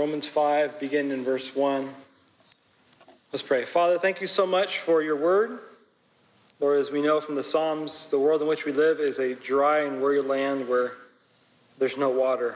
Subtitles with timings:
[0.00, 1.86] Romans 5, beginning in verse 1.
[3.34, 3.66] Let's pray.
[3.66, 5.58] Father, thank you so much for your word.
[6.58, 9.34] Lord, as we know from the Psalms, the world in which we live is a
[9.34, 10.92] dry and weary land where
[11.76, 12.54] there's no water.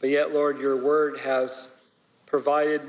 [0.00, 1.68] But yet, Lord, your word has
[2.24, 2.80] provided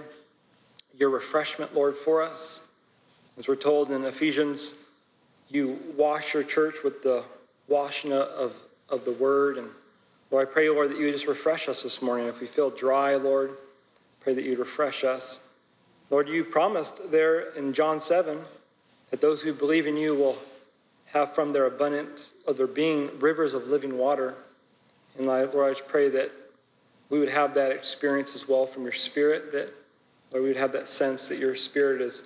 [0.97, 2.65] your refreshment, Lord, for us.
[3.37, 4.75] As we're told in Ephesians,
[5.49, 7.21] you wash your church with the
[7.67, 9.57] washing of, of the word.
[9.57, 9.67] And
[10.29, 12.27] Lord, I pray, Lord, that you would just refresh us this morning.
[12.27, 13.51] If we feel dry, Lord,
[14.19, 15.45] pray that you'd refresh us.
[16.09, 18.39] Lord, you promised there in John 7
[19.09, 20.37] that those who believe in you will
[21.13, 24.35] have from their abundance of their being rivers of living water.
[25.17, 26.31] And Lord, I just pray that
[27.09, 29.73] we would have that experience as well from your spirit, that
[30.31, 32.23] Lord, we would have that sense that your spirit is,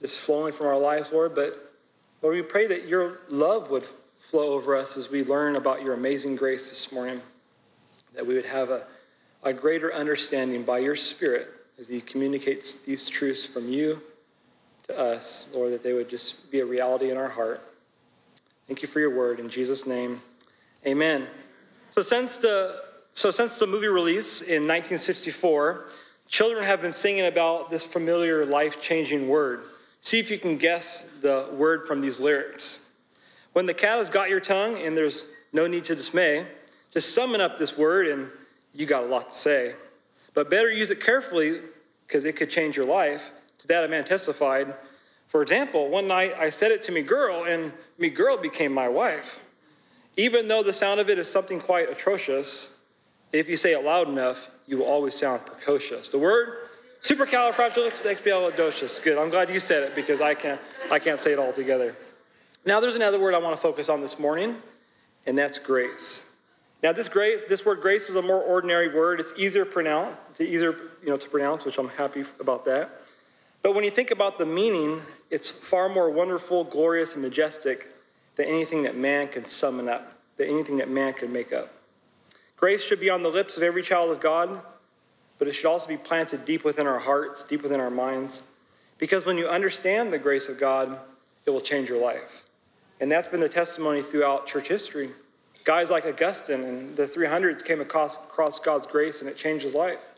[0.00, 1.34] is flowing from our lives, Lord.
[1.34, 1.74] But
[2.22, 3.86] Lord, we pray that your love would
[4.28, 7.18] flow over us as we learn about your amazing grace this morning,
[8.14, 8.86] that we would have a,
[9.42, 14.02] a greater understanding by your spirit as he communicates these truths from you
[14.86, 17.66] to us, Lord, that they would just be a reality in our heart.
[18.66, 19.40] Thank you for your word.
[19.40, 20.20] In Jesus' name,
[20.86, 21.26] amen.
[21.88, 22.82] So, since the,
[23.12, 25.88] so since the movie release in 1964,
[26.26, 29.62] children have been singing about this familiar life changing word.
[30.02, 32.84] See if you can guess the word from these lyrics.
[33.52, 36.46] When the cat has got your tongue and there's no need to dismay,
[36.92, 38.30] just summon up this word and
[38.74, 39.74] you got a lot to say.
[40.34, 41.60] But better use it carefully
[42.06, 43.30] because it could change your life.
[43.58, 44.74] To that a man testified.
[45.26, 48.88] For example, one night I said it to me girl, and me girl became my
[48.88, 49.42] wife.
[50.16, 52.76] Even though the sound of it is something quite atrocious,
[53.32, 56.08] if you say it loud enough, you will always sound precocious.
[56.08, 56.68] The word
[57.00, 59.02] supercalifragilisticexpialidocious.
[59.02, 59.18] Good.
[59.18, 60.60] I'm glad you said it because I can't
[60.90, 61.94] I can't say it all together.
[62.68, 64.54] Now there's another word I want to focus on this morning,
[65.24, 66.30] and that's grace.
[66.82, 69.20] Now, this grace, this word grace is a more ordinary word.
[69.20, 72.90] It's easier pronounce, to easier, you know, to pronounce, which I'm happy about that.
[73.62, 77.88] But when you think about the meaning, it's far more wonderful, glorious, and majestic
[78.36, 81.72] than anything that man can summon up, than anything that man can make up.
[82.58, 84.60] Grace should be on the lips of every child of God,
[85.38, 88.42] but it should also be planted deep within our hearts, deep within our minds.
[88.98, 90.98] Because when you understand the grace of God,
[91.46, 92.44] it will change your life.
[93.00, 95.10] And that's been the testimony throughout church history.
[95.64, 99.74] Guys like Augustine and the 300s came across, across God's grace and it changed his
[99.74, 100.08] life.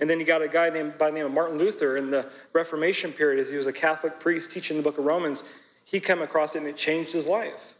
[0.00, 2.28] And then you got a guy named, by the name of Martin Luther in the
[2.52, 5.44] Reformation period, as he was a Catholic priest teaching the book of Romans.
[5.84, 7.74] He came across it and it changed his life.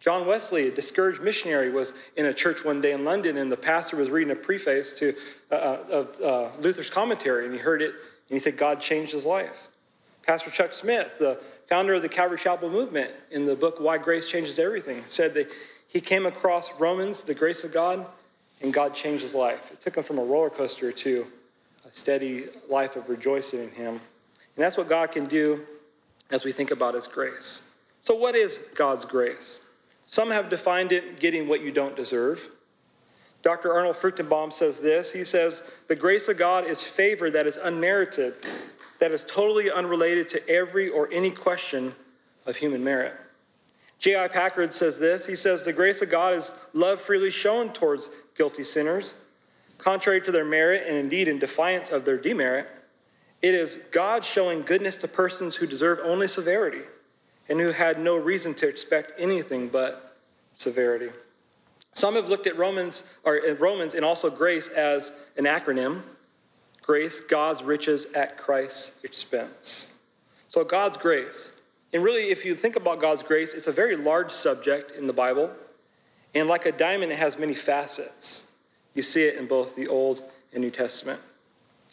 [0.00, 3.56] John Wesley, a discouraged missionary, was in a church one day in London, and the
[3.56, 5.14] pastor was reading a preface to
[5.52, 9.12] uh, uh of uh, Luther's commentary, and he heard it, and he said, God changed
[9.12, 9.68] his life.
[10.26, 14.26] Pastor Chuck Smith, the founder of the Calvary Chapel movement, in the book Why Grace
[14.26, 15.50] Changes Everything, said that
[15.88, 18.06] he came across Romans, the grace of God,
[18.62, 19.70] and God changed his life.
[19.72, 21.26] It took him from a roller coaster to
[21.84, 23.94] a steady life of rejoicing in him.
[23.94, 25.66] And that's what God can do
[26.30, 27.68] as we think about his grace.
[28.00, 29.60] So, what is God's grace?
[30.06, 32.50] Some have defined it getting what you don't deserve.
[33.42, 33.72] Dr.
[33.72, 38.34] Arnold Fruchtenbaum says this He says, The grace of God is favor that is unmerited,
[39.02, 41.92] that is totally unrelated to every or any question
[42.46, 43.12] of human merit.
[43.98, 44.28] J.I.
[44.28, 48.62] Packer says this He says, The grace of God is love freely shown towards guilty
[48.62, 49.14] sinners,
[49.76, 52.68] contrary to their merit and indeed in defiance of their demerit.
[53.42, 56.82] It is God showing goodness to persons who deserve only severity
[57.48, 60.16] and who had no reason to expect anything but
[60.52, 61.10] severity.
[61.90, 66.02] Some have looked at Romans or Romans and also grace as an acronym.
[66.82, 69.94] Grace, God's riches at Christ's expense.
[70.48, 71.52] So God's grace.
[71.92, 75.12] And really, if you think about God's grace, it's a very large subject in the
[75.12, 75.50] Bible.
[76.34, 78.50] And like a diamond, it has many facets.
[78.94, 80.22] You see it in both the Old
[80.52, 81.20] and New Testament.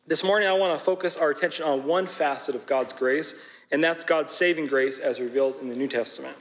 [0.07, 3.35] This morning, I want to focus our attention on one facet of God's grace,
[3.71, 6.35] and that's God's saving grace as revealed in the New Testament.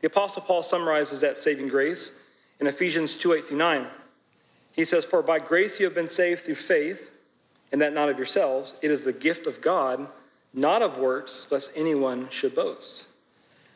[0.00, 2.20] The Apostle Paul summarizes that saving grace
[2.60, 3.86] in Ephesians 2 8 through 9.
[4.72, 7.10] He says, For by grace you have been saved through faith,
[7.74, 8.76] and that not of yourselves.
[8.82, 10.06] It is the gift of God
[10.52, 13.08] not of works, lest anyone should boast.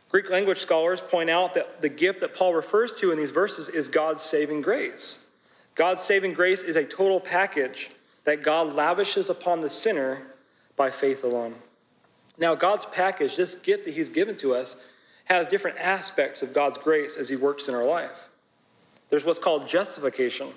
[0.08, 3.68] Greek language scholars point out that the gift that Paul refers to in these verses
[3.68, 5.26] is God's saving grace.
[5.74, 7.90] God's saving grace is a total package
[8.22, 10.28] that God lavishes upon the sinner
[10.76, 11.56] by faith alone.
[12.38, 14.76] Now, God's package, this gift that He's given to us,
[15.24, 18.28] has different aspects of God's grace as He works in our life.
[19.08, 20.50] There's what's called justification.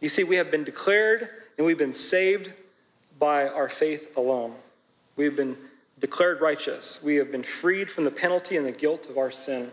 [0.00, 2.52] You see, we have been declared and we've been saved
[3.22, 4.52] by our faith alone.
[5.14, 5.56] We have been
[6.00, 7.00] declared righteous.
[7.04, 9.70] We have been freed from the penalty and the guilt of our sin.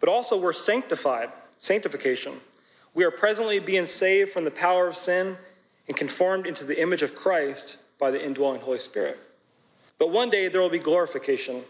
[0.00, 2.34] But also, we're sanctified, sanctification.
[2.92, 5.38] We are presently being saved from the power of sin
[5.88, 9.18] and conformed into the image of Christ by the indwelling Holy Spirit.
[9.98, 11.62] But one day there will be glorification.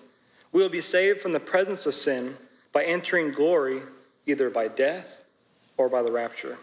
[0.51, 2.37] We will be saved from the presence of sin
[2.73, 3.83] by entering glory
[4.27, 5.27] either by death
[5.77, 6.59] or by the rapture.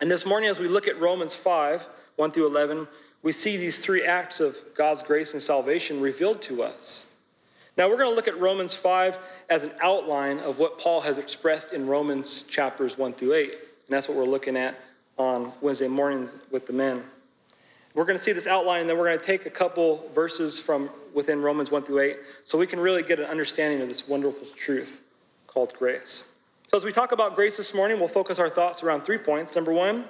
[0.00, 2.86] And this morning, as we look at Romans 5 1 through 11,
[3.22, 7.12] we see these three acts of God's grace and salvation revealed to us.
[7.76, 11.16] Now, we're going to look at Romans 5 as an outline of what Paul has
[11.16, 13.50] expressed in Romans chapters 1 through 8.
[13.50, 13.58] And
[13.88, 14.78] that's what we're looking at
[15.16, 17.02] on Wednesday mornings with the men.
[17.94, 20.58] We're going to see this outline, and then we're going to take a couple verses
[20.58, 24.08] from within Romans 1 through 8 so we can really get an understanding of this
[24.08, 25.02] wonderful truth
[25.46, 26.28] called grace.
[26.66, 29.54] So, as we talk about grace this morning, we'll focus our thoughts around three points.
[29.54, 30.06] Number one,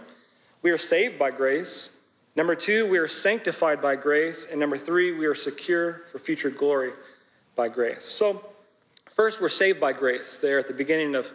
[0.63, 1.91] we are saved by grace.
[2.35, 4.47] Number two, we are sanctified by grace.
[4.51, 6.93] And number three, we are secure for future glory
[7.57, 8.05] by grace.
[8.05, 8.43] So,
[9.07, 11.31] first, we're saved by grace, there at the beginning of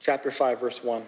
[0.00, 1.02] chapter 5, verse 1.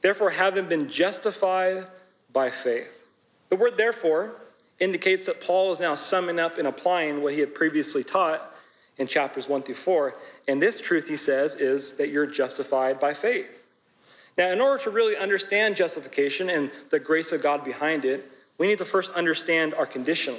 [0.00, 1.86] Therefore, having been justified
[2.32, 3.06] by faith.
[3.50, 4.32] The word therefore
[4.78, 8.54] indicates that Paul is now summing up and applying what he had previously taught
[8.96, 10.14] in chapters 1 through 4.
[10.48, 13.68] And this truth, he says, is that you're justified by faith.
[14.38, 18.30] Now, in order to really understand justification and the grace of God behind it,
[18.60, 20.36] we need to first understand our condition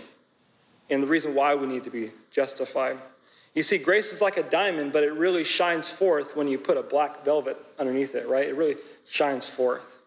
[0.92, 3.00] and the reason why we need to be justified.
[3.56, 6.78] You see, grace is like a diamond, but it really shines forth when you put
[6.78, 8.48] a black velvet underneath it, right?
[8.48, 8.76] It really
[9.10, 9.98] shines forth.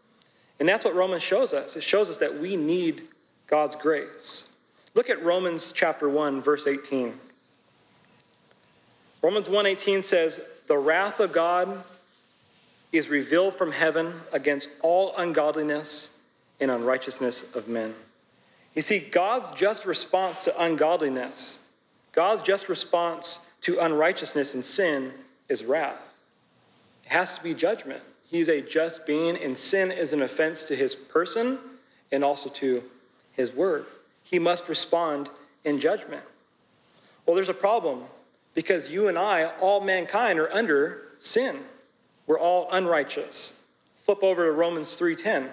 [0.60, 1.74] And that's what Romans shows us.
[1.74, 3.02] It shows us that we need
[3.48, 4.48] God's grace.
[4.94, 7.18] Look at Romans chapter 1 verse 18.
[9.22, 11.82] Romans 1:18 says, "The wrath of God
[12.92, 16.10] is revealed from heaven against all ungodliness
[16.60, 17.94] and unrighteousness of men."
[18.74, 21.60] You see, God's just response to ungodliness,
[22.12, 25.14] God's just response to unrighteousness and sin
[25.48, 26.02] is wrath.
[27.04, 28.02] It has to be judgment.
[28.26, 31.58] He's a just being, and sin is an offense to his person
[32.10, 32.90] and also to
[33.32, 33.86] his word.
[34.22, 35.30] He must respond
[35.64, 36.24] in judgment.
[37.26, 38.04] Well, there's a problem
[38.54, 41.64] because you and I, all mankind, are under sin.
[42.26, 43.60] We're all unrighteous.
[43.96, 45.52] Flip over to Romans 3:10.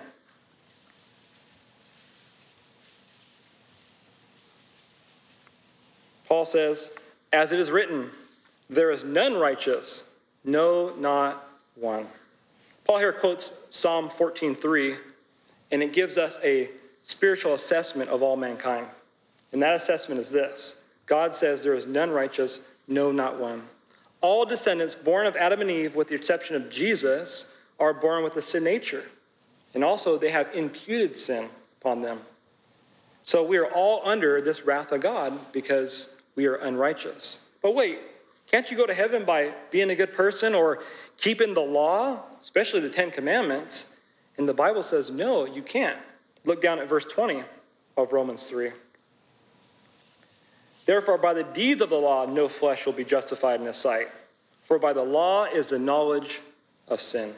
[6.32, 6.92] Paul says,
[7.34, 8.10] As it is written,
[8.70, 10.10] there is none righteous,
[10.46, 11.46] no, not
[11.76, 12.08] one.
[12.86, 14.98] Paul here quotes Psalm 14:3,
[15.74, 16.70] and it gives us a
[17.04, 18.88] spiritual assessment of all mankind.
[19.52, 23.64] And that assessment is this God says, There is none righteous, no, not one.
[24.22, 28.38] All descendants born of Adam and Eve, with the exception of Jesus, are born with
[28.38, 29.04] a sin nature.
[29.74, 31.50] And also, they have imputed sin
[31.82, 32.22] upon them.
[33.20, 37.48] So we are all under this wrath of God because we are unrighteous.
[37.62, 38.00] But wait,
[38.48, 40.80] can't you go to heaven by being a good person or
[41.18, 43.86] keeping the law, especially the Ten Commandments?
[44.38, 46.00] And the Bible says, no, you can't.
[46.44, 47.44] Look down at verse 20
[47.96, 48.72] of Romans 3.
[50.88, 54.08] Therefore, by the deeds of the law, no flesh will be justified in his sight.
[54.64, 56.42] For by the law is the knowledge
[56.88, 57.36] of sin.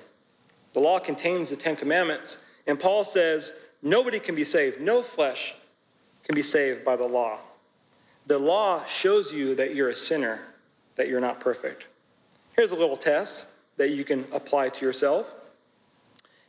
[0.71, 2.38] The law contains the Ten Commandments.
[2.67, 3.51] And Paul says,
[3.81, 5.55] nobody can be saved, no flesh
[6.23, 7.39] can be saved by the law.
[8.28, 10.40] The law shows you that you're a sinner
[10.96, 11.88] that you're not perfect.
[12.56, 13.46] Here's a little test
[13.78, 15.34] that you can apply to yourself.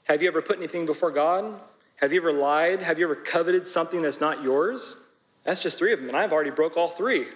[0.05, 1.59] Have you ever put anything before God?
[1.97, 2.82] Have you ever lied?
[2.82, 4.97] Have you ever coveted something that's not yours?
[5.44, 7.26] That's just three of them, and I've already broke all three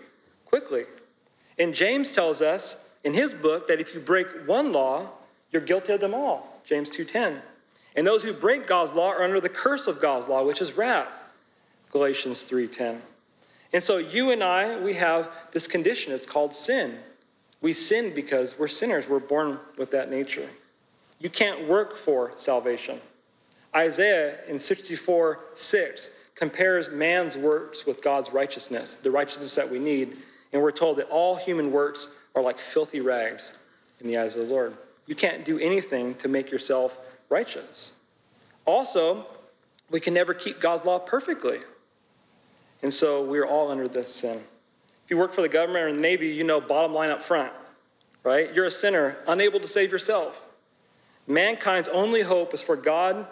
[0.45, 0.85] quickly.
[1.59, 5.11] And James tells us in his book that if you break one law,
[5.51, 6.61] you're guilty of them all.
[6.65, 7.43] James 2:10.
[7.97, 10.75] And those who break God's law are under the curse of God's law, which is
[10.75, 11.25] wrath.
[11.91, 13.03] Galatians 3:10.
[13.73, 16.13] And so you and I, we have this condition.
[16.13, 16.97] It's called sin.
[17.61, 19.09] We sin because we're sinners.
[19.09, 20.49] We're born with that nature.
[21.21, 23.01] You can't work for salvation.
[23.75, 30.17] Isaiah in 64 6 compares man's works with God's righteousness, the righteousness that we need.
[30.53, 33.59] And we're told that all human works are like filthy rags
[34.01, 34.77] in the eyes of the Lord.
[35.07, 37.93] You can't do anything to make yourself righteous.
[38.65, 39.27] Also,
[39.91, 41.59] we can never keep God's law perfectly.
[42.83, 44.41] And so we're all under this sin.
[45.05, 47.53] If you work for the government or the Navy, you know bottom line up front,
[48.23, 48.53] right?
[48.55, 50.47] You're a sinner, unable to save yourself.
[51.27, 53.27] Mankind's only hope is for God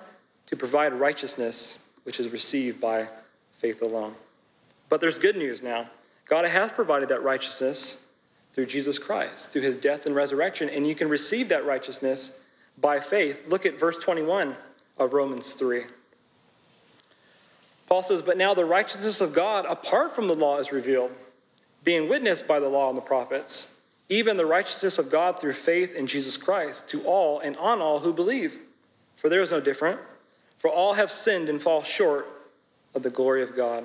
[0.47, 3.09] to provide righteousness, which is received by
[3.53, 4.15] faith alone.
[4.89, 5.89] But there's good news now.
[6.29, 8.05] God has provided that righteousness
[8.53, 12.39] through Jesus Christ, through his death and resurrection, and you can receive that righteousness
[12.79, 13.47] by faith.
[13.49, 14.57] Look at verse 21
[14.99, 15.83] of Romans 3.
[17.87, 21.13] Paul says, But now the righteousness of God apart from the law is revealed,
[21.85, 23.77] being witnessed by the law and the prophets,
[24.09, 28.01] even the righteousness of God through faith in Jesus Christ to all and on all
[28.01, 28.59] who believe.
[29.17, 30.01] For there is no different,
[30.57, 32.27] for all have sinned and fall short
[32.95, 33.85] of the glory of God.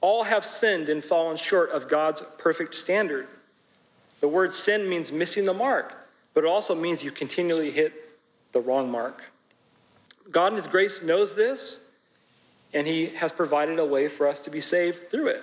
[0.00, 3.26] All have sinned and fallen short of God's perfect standard.
[4.20, 7.92] The word sin means missing the mark, but it also means you continually hit
[8.52, 9.22] the wrong mark.
[10.30, 11.80] God in His grace knows this,
[12.72, 15.42] and He has provided a way for us to be saved through it.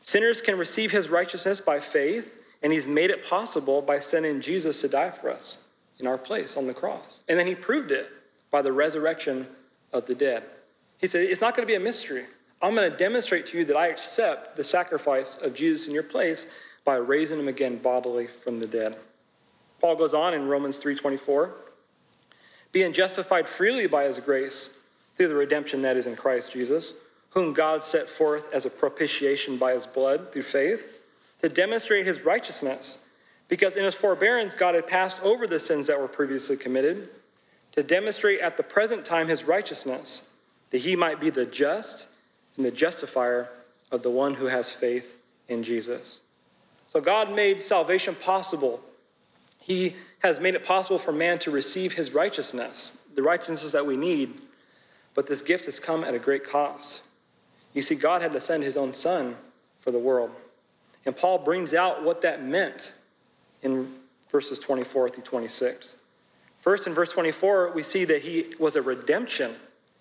[0.00, 4.80] Sinners can receive His righteousness by faith, and He's made it possible by sending Jesus
[4.80, 5.64] to die for us
[5.98, 7.22] in our place on the cross.
[7.28, 8.10] And then He proved it
[8.50, 9.48] by the resurrection
[9.92, 10.44] of the dead.
[10.98, 12.24] He said, It's not going to be a mystery.
[12.62, 16.02] I'm going to demonstrate to you that I accept the sacrifice of Jesus in your
[16.02, 16.46] place
[16.84, 18.96] by raising him again bodily from the dead.
[19.80, 21.52] Paul goes on in Romans 3:24,
[22.72, 24.70] being justified freely by his grace
[25.14, 26.94] through the redemption that is in Christ Jesus,
[27.30, 31.00] whom God set forth as a propitiation by his blood through faith,
[31.38, 32.98] to demonstrate his righteousness,
[33.48, 37.08] because in his forbearance God had passed over the sins that were previously committed,
[37.72, 40.30] to demonstrate at the present time his righteousness,
[40.70, 42.06] that he might be the just
[42.56, 43.50] and the justifier
[43.90, 45.18] of the one who has faith
[45.48, 46.20] in Jesus.
[46.86, 48.80] So God made salvation possible.
[49.60, 53.96] He has made it possible for man to receive his righteousness, the righteousness that we
[53.96, 54.34] need.
[55.14, 57.02] But this gift has come at a great cost.
[57.72, 59.36] You see, God had to send his own son
[59.78, 60.30] for the world.
[61.06, 62.94] And Paul brings out what that meant
[63.62, 63.92] in
[64.28, 65.96] verses 24 through 26.
[66.56, 69.54] First, in verse 24, we see that he was a redemption.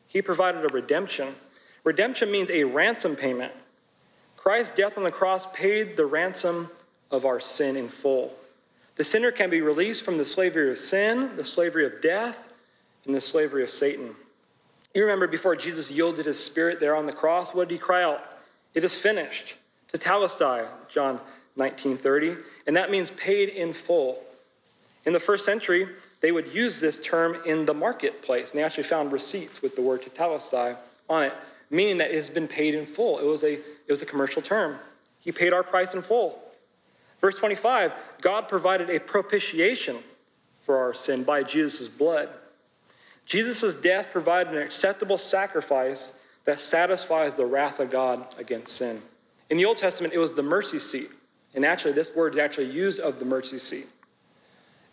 [0.08, 1.36] He provided a redemption.
[1.84, 3.52] Redemption means a ransom payment.
[4.38, 6.70] Christ's death on the cross paid the ransom
[7.12, 8.34] of our sin in full.
[8.96, 12.52] The sinner can be released from the slavery of sin, the slavery of death,
[13.06, 14.16] and the slavery of Satan.
[14.94, 18.04] You remember before Jesus yielded his spirit there on the cross, what did he cry
[18.04, 18.38] out?
[18.74, 19.58] It is finished.
[19.92, 21.20] Tetelestai, John
[21.58, 24.24] 19:30, and that means paid in full.
[25.06, 25.90] In the first century,
[26.22, 29.82] they would use this term in the marketplace, and they actually found receipts with the
[29.82, 30.78] word tetelestai
[31.10, 31.34] on it
[31.74, 33.20] meaning that it has been paid in full.
[33.20, 34.78] It was a, it was a commercial term.
[35.20, 36.40] He paid our price in full.
[37.20, 39.98] Verse 25 God provided a propitiation
[40.56, 42.30] for our sin by Jesus' blood.
[43.26, 46.14] Jesus' death provided an acceptable sacrifice
[46.46, 49.02] that satisfies the wrath of God against sin.
[49.50, 51.10] In the Old Testament, it was the mercy seat.
[51.56, 53.88] And actually, this word is actually used of the mercy seat.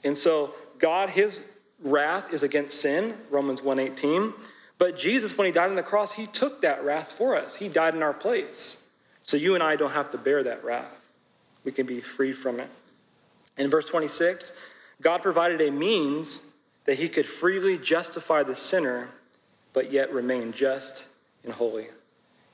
[0.04, 1.40] And so, God, his
[1.82, 4.34] wrath is against sin, Romans 1:18.
[4.78, 7.56] But Jesus, when he died on the cross, he took that wrath for us.
[7.56, 8.78] He died in our place.
[9.22, 11.12] So you and I don't have to bear that wrath.
[11.64, 12.70] We can be freed from it.
[13.58, 14.54] In verse 26,
[15.02, 16.42] God provided a means
[16.84, 19.08] that he could freely justify the sinner,
[19.72, 21.06] but yet remain just
[21.44, 21.86] and holy.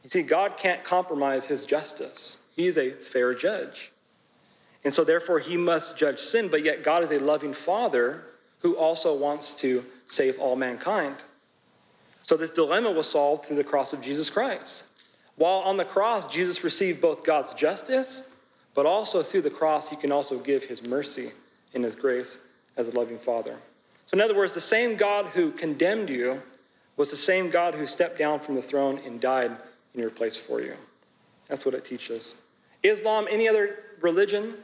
[0.02, 3.92] You see, God can't compromise his justice, he is a fair judge.
[4.84, 8.22] And so, therefore, he must judge sin, but yet God is a loving father
[8.60, 11.16] who also wants to save all mankind.
[12.22, 14.84] So this dilemma was solved through the cross of Jesus Christ.
[15.36, 18.28] While on the cross, Jesus received both God's justice,
[18.74, 21.32] but also through the cross, he can also give his mercy
[21.74, 22.38] and his grace
[22.76, 23.56] as a loving father.
[24.06, 26.42] So, in other words, the same God who condemned you
[26.96, 29.50] was the same God who stepped down from the throne and died
[29.94, 30.74] in your place for you.
[31.48, 32.40] That's what it teaches.
[32.82, 34.54] Islam, any other religion,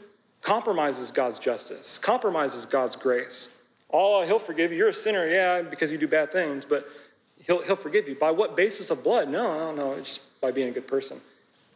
[0.41, 3.55] compromises God's justice, compromises God's grace.
[3.91, 4.79] Oh, he'll forgive you.
[4.79, 6.89] You're a sinner, yeah, because you do bad things, but
[7.47, 8.15] he'll, he'll forgive you.
[8.15, 9.29] By what basis of blood?
[9.29, 11.21] No, no, no, it's just by being a good person.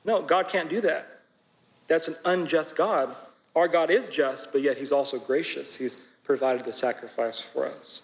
[0.05, 1.21] No, God can't do that.
[1.89, 3.15] That's an unjust God.
[3.55, 5.75] Our God is just, but yet he's also gracious.
[5.75, 8.03] He's provided the sacrifice for us.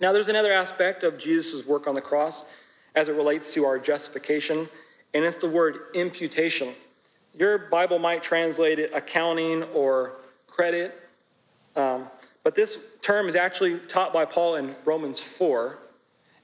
[0.00, 2.44] Now, there's another aspect of Jesus' work on the cross
[2.96, 4.68] as it relates to our justification,
[5.12, 6.74] and it's the word imputation.
[7.38, 10.94] Your Bible might translate it accounting or credit,
[11.76, 12.06] um,
[12.42, 15.78] but this term is actually taught by Paul in Romans 4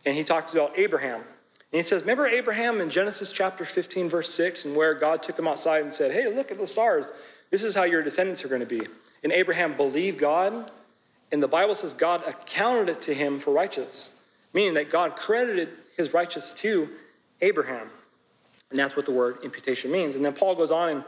[0.04, 1.20] and he talks about Abraham.
[1.20, 5.38] And he says, Remember Abraham in Genesis chapter 15, verse 6, and where God took
[5.38, 7.12] him outside and said, Hey, look at the stars.
[7.50, 8.82] This is how your descendants are going to be.
[9.22, 10.70] And Abraham believed God,
[11.32, 14.20] and the Bible says God accounted it to him for righteous,
[14.52, 16.88] meaning that God credited his righteous to
[17.40, 17.88] Abraham.
[18.70, 20.14] And that's what the word imputation means.
[20.14, 21.04] And then Paul goes on in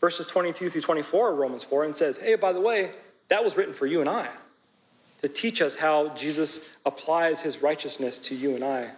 [0.00, 2.92] verses 22 through 24 of Romans 4 and says, Hey, by the way,
[3.28, 4.28] that was written for you and I
[5.20, 8.90] to teach us how Jesus applies his righteousness to you and I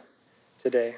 [0.58, 0.96] today.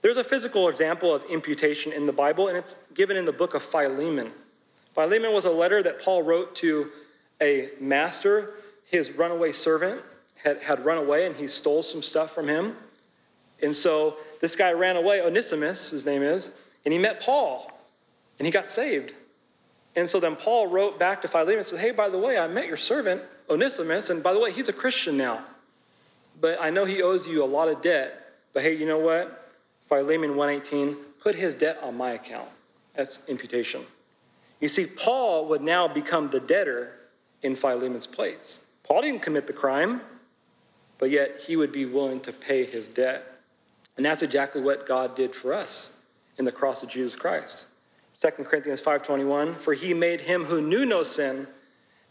[0.00, 3.54] There's a physical example of imputation in the Bible, and it's given in the book
[3.54, 4.32] of Philemon.
[4.94, 6.90] Philemon was a letter that Paul wrote to
[7.40, 8.54] a master.
[8.84, 10.02] His runaway servant
[10.42, 12.76] had, had run away, and he stole some stuff from him.
[13.62, 17.70] And so this guy ran away, Onesimus, his name is, and he met Paul,
[18.38, 19.14] and he got saved.
[19.94, 22.48] And so then Paul wrote back to Philemon and said, Hey, by the way, I
[22.48, 25.44] met your servant, Onesimus, and by the way, he's a Christian now.
[26.40, 28.18] But I know he owes you a lot of debt.
[28.52, 29.50] But hey, you know what?
[29.82, 32.48] Philemon 1:18, put his debt on my account.
[32.94, 33.84] That's imputation.
[34.60, 36.94] You see, Paul would now become the debtor
[37.42, 38.60] in Philemon's place.
[38.84, 40.00] Paul didn't commit the crime,
[40.98, 43.24] but yet he would be willing to pay his debt.
[43.96, 45.98] And that's exactly what God did for us
[46.38, 47.66] in the cross of Jesus Christ.
[48.14, 51.48] 2 Corinthians 5:21, for he made him who knew no sin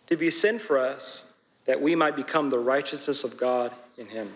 [0.07, 1.25] to be sin for us
[1.65, 4.35] that we might become the righteousness of God in him.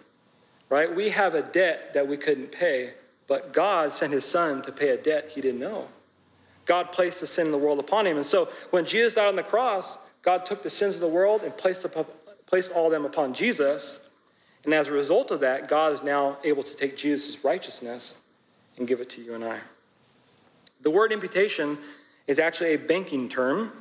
[0.70, 0.94] Right?
[0.94, 2.94] We have a debt that we couldn't pay,
[3.28, 5.88] but God sent his son to pay a debt he didn't know.
[6.66, 8.18] God placed the sin of the world upon him.
[8.18, 11.44] And so when Jesus died on the cross, God took the sins of the world
[11.44, 11.86] and placed,
[12.46, 14.10] placed all them upon Jesus.
[14.64, 18.16] And as a result of that, God is now able to take Jesus' righteousness
[18.78, 19.60] and give it to you and I.
[20.82, 21.78] The word imputation
[22.28, 23.72] is actually a banking term,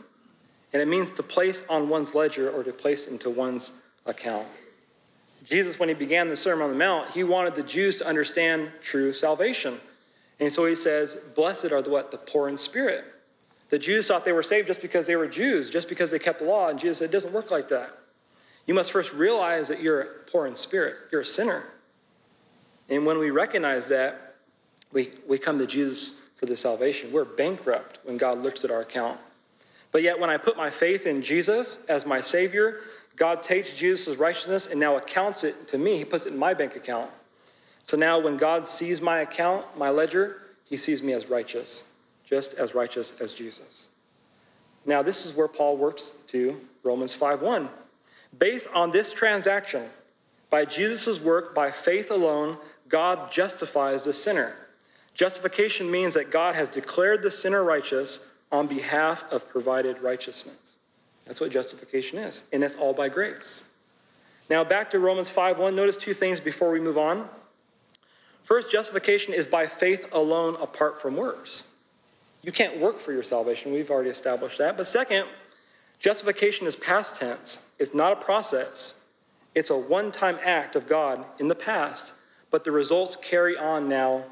[0.73, 3.73] and it means to place on one's ledger or to place into one's
[4.06, 4.47] account.
[5.44, 8.71] Jesus, when he began the Sermon on the Mount, he wanted the Jews to understand
[8.80, 9.78] true salvation.
[10.40, 12.11] And so he says, Blessed are the what?
[12.11, 13.04] The poor in spirit.
[13.68, 16.38] The Jews thought they were saved just because they were Jews, just because they kept
[16.40, 16.68] the law.
[16.68, 17.99] And Jesus said, It doesn't work like that.
[18.66, 21.64] You must first realize that you're poor in spirit, you're a sinner.
[22.88, 24.37] And when we recognize that,
[24.92, 27.12] we, we come to Jesus for the salvation.
[27.12, 29.18] We're bankrupt when God looks at our account.
[29.90, 32.80] But yet, when I put my faith in Jesus as my Savior,
[33.16, 35.99] God takes Jesus' righteousness and now accounts it to me.
[35.99, 37.11] He puts it in my bank account.
[37.83, 41.90] So now, when God sees my account, my ledger, he sees me as righteous,
[42.25, 43.88] just as righteous as Jesus.
[44.87, 47.68] Now, this is where Paul works to Romans 5:1.
[48.38, 49.88] Based on this transaction,
[50.50, 54.57] by Jesus' work, by faith alone, God justifies the sinner.
[55.14, 60.79] Justification means that God has declared the sinner righteous on behalf of provided righteousness.
[61.26, 63.64] That's what justification is, and it's all by grace.
[64.50, 65.75] Now, back to Romans 5:1.
[65.75, 67.29] Notice two things before we move on.
[68.43, 71.64] First, justification is by faith alone apart from works.
[72.43, 73.73] You can't work for your salvation.
[73.73, 74.76] We've already established that.
[74.76, 75.27] But second,
[76.05, 77.67] justification is past tense.
[77.79, 79.01] It's not a process.
[79.55, 82.12] It's a one-time act of God in the past,
[82.51, 84.25] but the results carry on now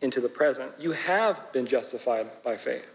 [0.00, 0.70] into the present.
[0.78, 2.88] You have been justified by faith.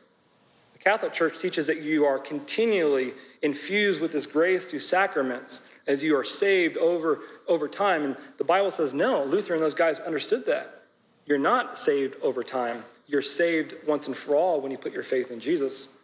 [0.71, 6.01] The Catholic Church teaches that you are continually infused with this grace through sacraments as
[6.01, 8.03] you are saved over, over time.
[8.03, 10.83] And the Bible says, no, Luther and those guys understood that.
[11.25, 12.85] You're not saved over time.
[13.07, 15.97] You're saved once and for all when you put your faith in Jesus.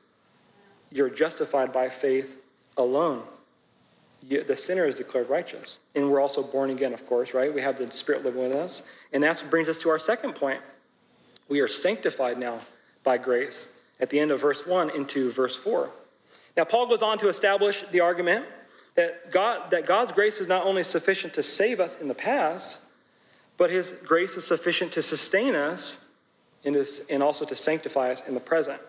[0.91, 2.39] You're justified by faith
[2.77, 3.23] alone.
[4.27, 5.79] You, the sinner is declared righteous.
[5.95, 7.53] And we're also born again, of course, right?
[7.53, 8.87] We have the Spirit living with us.
[9.13, 10.61] And that brings us to our second point.
[11.49, 12.61] We are sanctified now
[13.03, 13.69] by grace
[13.99, 15.91] at the end of verse 1 into verse 4.
[16.55, 18.45] Now, Paul goes on to establish the argument
[18.95, 22.79] that, God, that God's grace is not only sufficient to save us in the past,
[23.55, 26.05] but his grace is sufficient to sustain us
[26.65, 26.75] and,
[27.09, 28.81] and also to sanctify us in the present.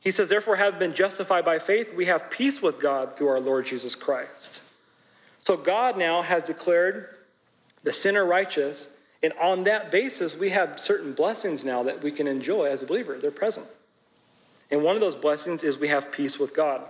[0.00, 3.40] He says, Therefore, having been justified by faith, we have peace with God through our
[3.40, 4.62] Lord Jesus Christ.
[5.40, 7.08] So God now has declared
[7.82, 8.90] the sinner righteous,
[9.22, 12.86] and on that basis, we have certain blessings now that we can enjoy as a
[12.86, 13.18] believer.
[13.18, 13.66] They're present.
[14.70, 16.88] And one of those blessings is we have peace with God.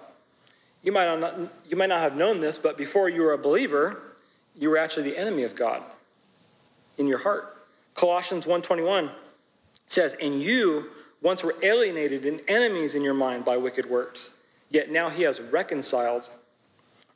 [0.83, 4.01] You might not, you might not have known this, but before you were a believer,
[4.57, 5.83] you were actually the enemy of God
[6.99, 7.57] in your heart.
[7.95, 9.11] Colossians 1:21
[9.87, 10.91] says, "And you
[11.23, 14.31] once were alienated and enemies in your mind by wicked works,
[14.69, 16.31] yet now he has reconciled."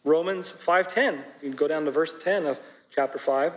[0.04, 1.24] Romans 5:10.
[1.42, 3.54] You go down to verse 10 of chapter 5.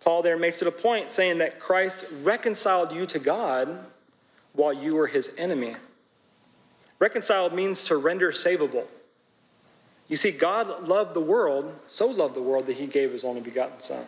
[0.00, 3.86] Paul there makes it a point saying that Christ reconciled you to God
[4.54, 5.76] while you were his enemy.
[6.98, 8.88] Reconciled means to render savable.
[10.08, 13.40] You see, God loved the world, so loved the world that he gave his only
[13.40, 14.06] begotten Son.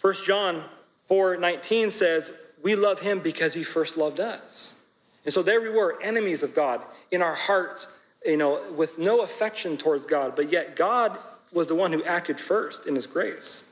[0.00, 0.62] 1 John
[1.06, 4.78] 4 19 says, We love him because he first loved us.
[5.24, 7.88] And so there we were, enemies of God, in our hearts,
[8.24, 11.18] you know, with no affection towards God, but yet God
[11.52, 13.64] was the one who acted first in his grace.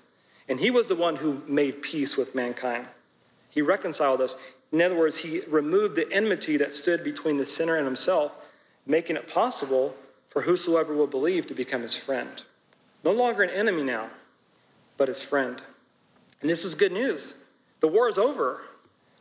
[0.49, 2.87] And he was the one who made peace with mankind.
[3.51, 4.37] He reconciled us.
[4.71, 8.37] In other words, he removed the enmity that stood between the sinner and himself,
[8.87, 9.97] making it possible
[10.27, 12.45] for whosoever will believe to become his friend.
[13.03, 14.09] No longer an enemy now,
[14.97, 15.63] but his friend.
[16.41, 17.35] And this is good news.
[17.81, 18.63] The war is over.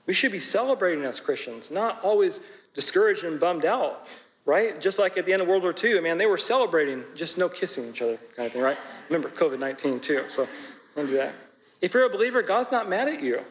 [0.06, 2.42] We should be celebrating as Christians, not always
[2.74, 4.08] discouraged and bummed out,
[4.46, 4.80] right?
[4.80, 7.50] Just like at the end of World War II, man, they were celebrating, just no
[7.50, 8.78] kissing each other kind of thing, right?
[9.10, 10.48] Remember COVID 19 too, so
[10.96, 11.34] don't do that.
[11.82, 13.42] If you're a believer, God's not mad at you,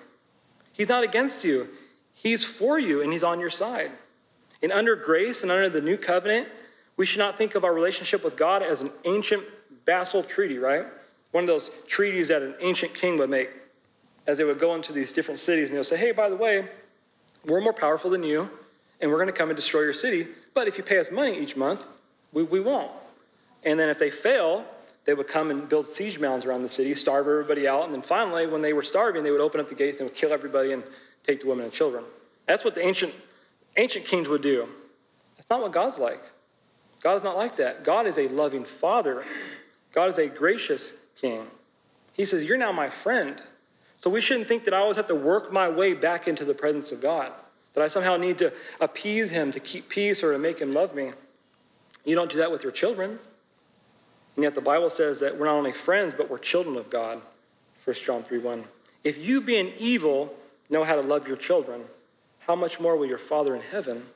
[0.73, 1.69] He's not against you.
[2.13, 3.91] He's for you and He's on your side.
[4.63, 6.49] And under grace and under the new covenant,
[6.97, 9.45] we should not think of our relationship with God as an ancient
[9.85, 10.87] vassal treaty, right?
[11.33, 13.51] One of those treaties that an ancient king would make.
[14.27, 16.69] As they would go into these different cities and they'll say, hey, by the way,
[17.47, 18.49] we're more powerful than you,
[19.01, 20.27] and we're going to come and destroy your city.
[20.55, 21.87] But if you pay us money each month,
[22.33, 22.91] we, we won't.
[23.65, 24.65] And then if they fail,
[25.05, 28.03] they would come and build siege mounds around the city, starve everybody out, and then
[28.03, 30.73] finally, when they were starving, they would open up the gates and would kill everybody
[30.73, 30.83] and
[31.23, 32.05] take the women and children.
[32.47, 33.15] That's what the ancient,
[33.77, 34.69] ancient kings would do.
[35.37, 36.23] That's not what God's like.
[37.03, 37.85] God is not like that.
[37.85, 39.23] God is a loving father.
[39.93, 41.47] God is a gracious king.
[42.15, 43.43] He says, You're now my friend.
[43.97, 46.55] So we shouldn't think that I always have to work my way back into the
[46.55, 47.33] presence of God,
[47.75, 50.95] that I somehow need to appease him to keep peace or to make him love
[50.95, 51.13] me.
[52.05, 53.19] You don't do that with your children.
[54.37, 57.21] And yet the Bible says that we're not only friends, but we're children of God.
[57.85, 58.65] 1 John 3 1.
[59.05, 60.35] If you, being evil,
[60.71, 61.83] know how to love your children,
[62.41, 64.07] how much more will your Father in heaven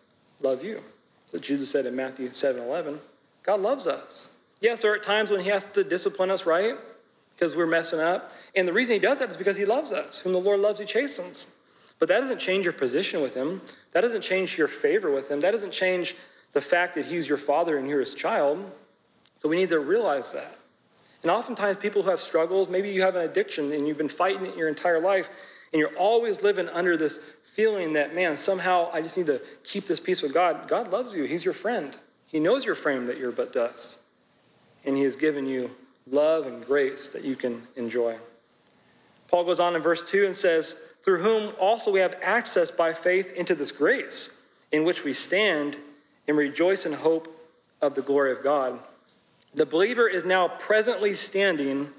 [0.41, 0.83] love you?
[1.31, 3.01] What Jesus said in Matthew 7 11.
[3.43, 4.31] God loves us.
[4.61, 6.75] Yes, there are times when He has to discipline us, right?
[7.38, 8.33] Because we're messing up.
[8.57, 10.18] And the reason He does that is because He loves us.
[10.18, 11.46] Whom the Lord loves, He chastens.
[12.01, 13.62] But that doesn't change your position with Him.
[13.92, 15.40] That doesn't change your favor with Him.
[15.40, 16.16] That doesn't change
[16.53, 18.68] the fact that He's your Father and you're His child.
[19.37, 20.59] So we need to realize that.
[21.22, 24.46] And oftentimes, people who have struggles, maybe you have an addiction and you've been fighting
[24.46, 25.31] it your entire life,
[25.72, 29.87] and you're always living under this feeling that, man, somehow I just need to keep
[29.87, 30.66] this peace with God.
[30.66, 31.96] God loves you, He's your friend.
[32.29, 33.98] He knows your frame that you're but dust.
[34.85, 35.74] And He has given you
[36.11, 38.16] love and grace that you can enjoy.
[39.29, 42.92] Paul goes on in verse 2 and says, Through whom also we have access by
[42.92, 44.31] faith into this grace
[44.73, 45.77] in which we stand
[46.27, 47.29] and rejoice in hope
[47.81, 48.79] of the glory of God.
[49.55, 51.90] The believer is now presently standing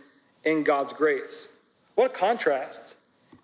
[0.44, 1.50] in God's grace.
[1.96, 2.96] What a contrast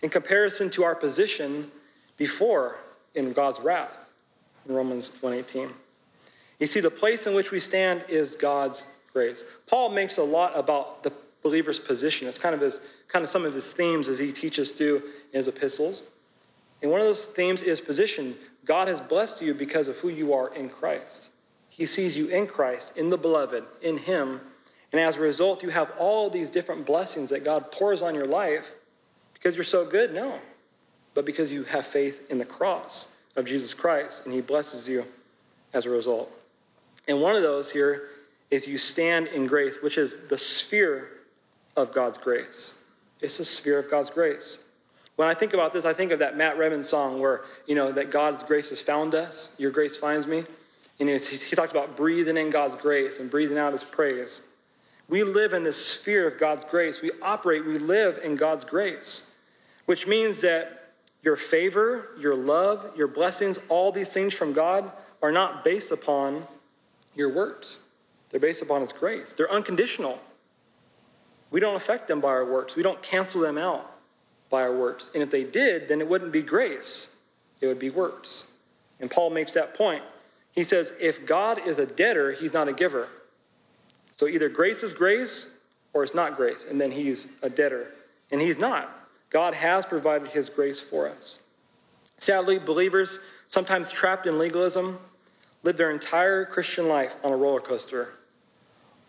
[0.01, 1.71] in comparison to our position
[2.17, 2.77] before
[3.13, 4.11] in God's wrath
[4.67, 5.73] in Romans 1:18.
[6.59, 8.83] You see the place in which we stand is God's
[9.15, 9.45] grace.
[9.65, 12.27] Paul makes a lot about the believer's position.
[12.27, 15.47] It's kind of his kind of some of his themes as he teaches through his
[15.47, 16.03] epistles.
[16.81, 18.35] And one of those themes is position.
[18.65, 21.29] God has blessed you because of who you are in Christ.
[21.69, 24.41] He sees you in Christ, in the beloved, in Him.
[24.91, 28.25] And as a result, you have all these different blessings that God pours on your
[28.25, 28.75] life
[29.33, 30.13] because you're so good?
[30.13, 30.39] No.
[31.13, 35.05] But because you have faith in the cross of Jesus Christ, and He blesses you
[35.73, 36.29] as a result.
[37.07, 38.09] And one of those here
[38.51, 41.09] is you stand in grace, which is the sphere
[41.75, 42.81] of God's grace.
[43.21, 44.59] It's the sphere of God's grace.
[45.15, 47.91] When I think about this, I think of that Matt Redman song where, you know,
[47.91, 49.55] that God's grace has found us.
[49.57, 50.43] Your grace finds me.
[50.99, 54.41] And he, talked about breathing in God's grace and breathing out his praise.
[55.07, 57.01] We live in this sphere of God's grace.
[57.01, 59.29] We operate, we live in God's grace,
[59.85, 65.31] which means that your favor, your love, your blessings, all these things from God are
[65.31, 66.47] not based upon
[67.13, 67.79] your works.
[68.35, 69.31] They're based upon His grace.
[69.31, 70.19] They're unconditional.
[71.51, 73.89] We don't affect them by our works, we don't cancel them out
[74.49, 75.09] by our works.
[75.13, 77.15] And if they did, then it wouldn't be grace,
[77.61, 78.51] it would be works.
[78.99, 80.03] And Paul makes that point.
[80.51, 83.07] He says, if God is a debtor, he's not a giver.
[84.11, 85.49] So either grace is grace
[85.93, 87.93] or it's not grace, and then he's a debtor.
[88.33, 88.93] And he's not.
[89.29, 91.39] God has provided his grace for us.
[92.17, 94.99] Sadly, believers, sometimes trapped in legalism,
[95.63, 98.09] live their entire Christian life on a roller coaster,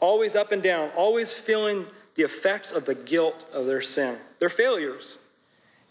[0.01, 4.49] always up and down, always feeling the effects of the guilt of their sin, their
[4.49, 5.19] failures.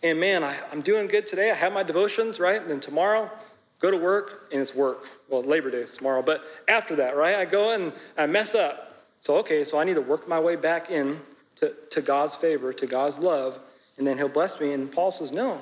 [0.03, 1.51] And man, I, am doing good today.
[1.51, 2.61] I have my devotions, right?
[2.61, 3.31] And then tomorrow,
[3.79, 5.09] go to work and it's work.
[5.29, 7.35] Well, Labor Day is tomorrow, but after that, right?
[7.35, 9.05] I go and I mess up.
[9.19, 11.19] So, okay, so I need to work my way back in
[11.55, 13.59] to, to God's favor, to God's love,
[13.97, 14.73] and then He'll bless me.
[14.73, 15.61] And Paul says, no,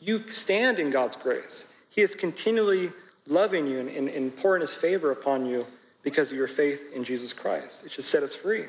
[0.00, 1.72] you stand in God's grace.
[1.88, 2.92] He is continually
[3.26, 5.66] loving you and, and, and pouring His favor upon you
[6.02, 7.84] because of your faith in Jesus Christ.
[7.84, 8.66] It should set us free.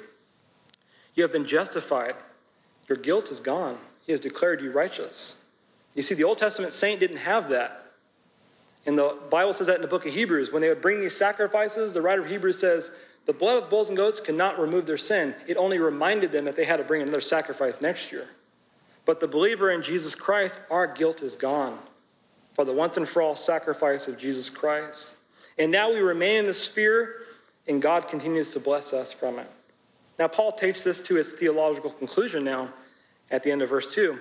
[1.15, 2.15] You have been justified.
[2.87, 3.77] Your guilt is gone.
[4.05, 5.43] He has declared you righteous.
[5.95, 7.91] You see, the Old Testament saint didn't have that.
[8.85, 10.51] And the Bible says that in the book of Hebrews.
[10.51, 12.91] When they would bring these sacrifices, the writer of Hebrews says,
[13.25, 15.33] the blood of bulls and goats cannot remove their sin.
[15.47, 18.27] It only reminded them that they had to bring another sacrifice next year.
[19.05, 21.77] But the believer in Jesus Christ, our guilt is gone
[22.53, 25.15] for the once and for all sacrifice of Jesus Christ.
[25.57, 27.21] And now we remain in the sphere,
[27.67, 29.49] and God continues to bless us from it.
[30.19, 32.69] Now, Paul takes this to his theological conclusion now
[33.31, 34.19] at the end of verse 2.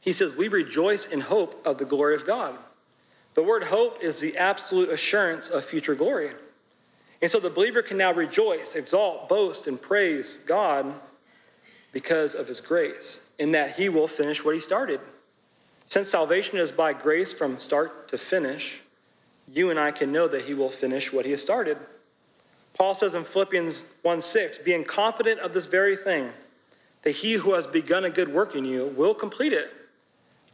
[0.00, 2.56] He says, We rejoice in hope of the glory of God.
[3.34, 6.30] The word hope is the absolute assurance of future glory.
[7.22, 10.92] And so the believer can now rejoice, exalt, boast, and praise God
[11.92, 15.00] because of his grace, in that he will finish what he started.
[15.86, 18.81] Since salvation is by grace from start to finish,
[19.52, 21.76] you and I can know that he will finish what he has started.
[22.74, 26.30] Paul says in Philippians 1 6, being confident of this very thing,
[27.02, 29.70] that he who has begun a good work in you will complete it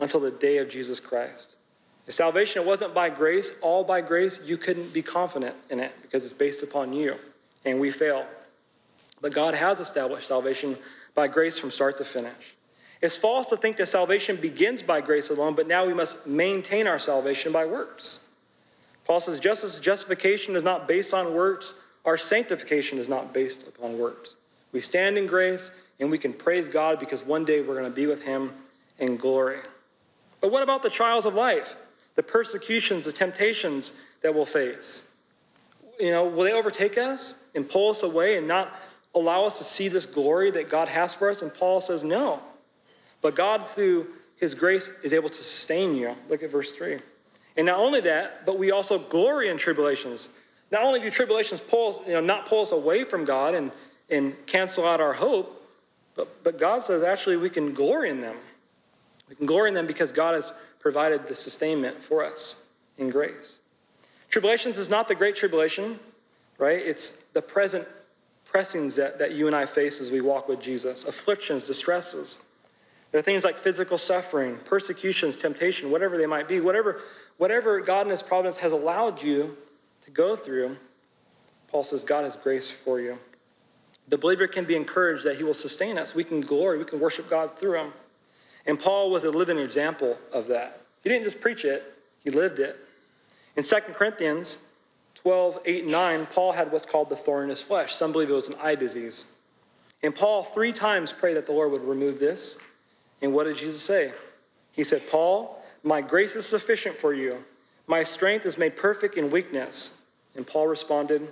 [0.00, 1.56] until the day of Jesus Christ.
[2.06, 6.24] If salvation wasn't by grace, all by grace, you couldn't be confident in it because
[6.24, 7.16] it's based upon you,
[7.64, 8.26] and we fail.
[9.20, 10.78] But God has established salvation
[11.14, 12.56] by grace from start to finish.
[13.00, 16.88] It's false to think that salvation begins by grace alone, but now we must maintain
[16.88, 18.27] our salvation by works.
[19.08, 23.66] Paul says, just as justification is not based on works, our sanctification is not based
[23.66, 24.36] upon works.
[24.70, 27.90] We stand in grace and we can praise God because one day we're going to
[27.90, 28.52] be with Him
[28.98, 29.60] in glory.
[30.42, 31.76] But what about the trials of life,
[32.16, 35.08] the persecutions, the temptations that we'll face?
[35.98, 38.76] You know, will they overtake us and pull us away and not
[39.14, 41.40] allow us to see this glory that God has for us?
[41.40, 42.40] And Paul says, no.
[43.22, 46.14] But God, through his grace, is able to sustain you.
[46.28, 46.98] Look at verse 3.
[47.58, 50.30] And not only that, but we also glory in tribulations.
[50.70, 53.72] Not only do tribulations pull us, you know, not pull us away from God and,
[54.08, 55.68] and cancel out our hope,
[56.14, 58.36] but, but God says actually we can glory in them.
[59.28, 62.62] We can glory in them because God has provided the sustainment for us
[62.96, 63.58] in grace.
[64.28, 65.98] Tribulations is not the great tribulation,
[66.58, 66.80] right?
[66.80, 67.88] It's the present
[68.44, 72.38] pressings that, that you and I face as we walk with Jesus afflictions, distresses.
[73.10, 77.00] There are things like physical suffering, persecutions, temptation, whatever they might be, whatever,
[77.38, 79.56] whatever God in His providence has allowed you
[80.02, 80.76] to go through,
[81.68, 83.18] Paul says God has grace for you.
[84.08, 86.14] The believer can be encouraged that He will sustain us.
[86.14, 87.92] We can glory, we can worship God through Him.
[88.66, 90.82] And Paul was a living example of that.
[91.02, 92.78] He didn't just preach it, he lived it.
[93.56, 94.66] In 2 Corinthians
[95.14, 97.94] 12, 8, and 9, Paul had what's called the thorn in his flesh.
[97.94, 99.24] Some believe it was an eye disease.
[100.02, 102.56] And Paul three times prayed that the Lord would remove this.
[103.20, 104.12] And what did Jesus say?
[104.74, 105.57] He said, Paul,
[105.88, 107.42] my grace is sufficient for you.
[107.86, 110.02] My strength is made perfect in weakness.
[110.36, 111.26] And Paul responded,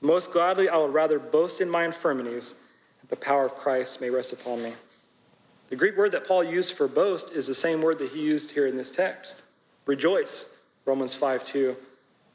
[0.00, 2.56] Most gladly, I would rather boast in my infirmities,
[3.00, 4.72] that the power of Christ may rest upon me.
[5.68, 8.50] The Greek word that Paul used for boast is the same word that he used
[8.50, 9.44] here in this text
[9.86, 11.76] rejoice, Romans 5 2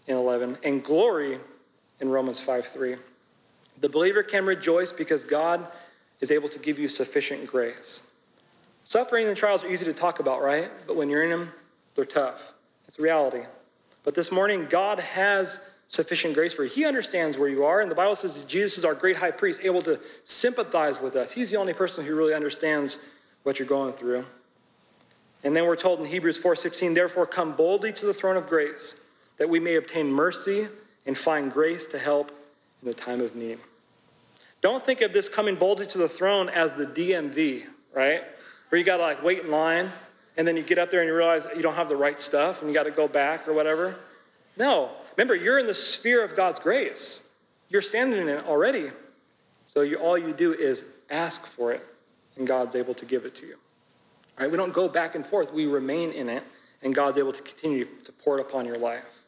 [0.08, 1.38] and 11, and glory
[2.00, 2.96] in Romans 5 3.
[3.82, 5.68] The believer can rejoice because God
[6.22, 8.07] is able to give you sufficient grace.
[8.88, 10.72] Suffering and trials are easy to talk about, right?
[10.88, 11.52] But when you're in them,
[11.96, 12.54] they're tough.
[12.88, 13.42] It's reality.
[14.06, 16.70] But this morning, God has sufficient grace for you.
[16.70, 19.60] He understands where you are, and the Bible says Jesus is our great high priest,
[19.62, 21.34] able to sympathize with us.
[21.34, 22.98] He's the only person who really understands
[23.44, 24.24] what you're going through.
[25.44, 28.96] And then we're told in Hebrews 4:16, therefore come boldly to the throne of grace,
[29.36, 30.70] that we may obtain mercy
[31.06, 32.32] and find grace to help
[32.82, 33.60] in the time of need.
[34.62, 38.24] Don't think of this coming boldly to the throne as the DMV, right?
[38.70, 39.92] Where you got to like wait in line
[40.38, 42.62] and then you get up there and you realize you don't have the right stuff
[42.62, 43.96] and you got to go back or whatever.
[44.56, 44.92] No.
[45.16, 47.24] Remember, you're in the sphere of God's grace.
[47.70, 48.90] You're standing in it already.
[49.66, 51.86] So you, all you do is ask for it,
[52.38, 53.56] and God's able to give it to you.
[54.38, 54.52] All right?
[54.52, 55.54] We don't go back and forth.
[55.54, 56.44] We remain in it,
[56.82, 59.26] and God's able to continue to pour it upon your life.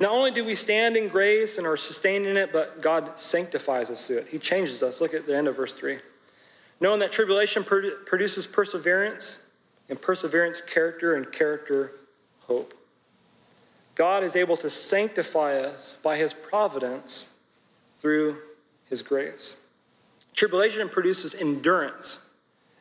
[0.00, 3.90] Not only do we stand in grace and are sustained in it, but God sanctifies
[3.90, 4.28] us through it.
[4.28, 5.00] He changes us.
[5.00, 5.98] Look at the end of verse 3
[6.80, 9.38] knowing that tribulation produces perseverance,
[9.88, 11.92] and perseverance, character, and character,
[12.40, 12.74] hope.
[13.94, 17.28] God is able to sanctify us by his providence
[17.98, 18.38] through
[18.88, 19.56] his grace.
[20.34, 22.30] Tribulation produces endurance.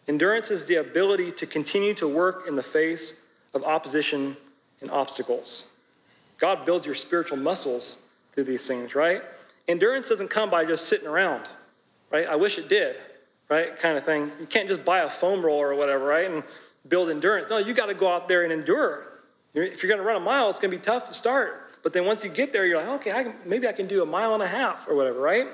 [0.08, 3.14] Endurance is the ability to continue to work in the face
[3.54, 4.36] of opposition
[4.82, 5.68] and obstacles.
[6.38, 9.22] God builds your spiritual muscles through these things, right?
[9.68, 11.48] Endurance doesn't come by just sitting around,
[12.12, 12.28] right?
[12.28, 12.98] I wish it did
[13.50, 13.78] right?
[13.78, 14.32] Kind of thing.
[14.40, 16.30] You can't just buy a foam roller or whatever, right?
[16.30, 16.44] And
[16.88, 17.50] build endurance.
[17.50, 19.22] No, you got to go out there and endure.
[19.54, 21.82] If you're going to run a mile, it's going to be tough to start.
[21.84, 24.02] But then once you get there, you're like, okay, I can, maybe I can do
[24.02, 25.48] a mile and a half or whatever, right?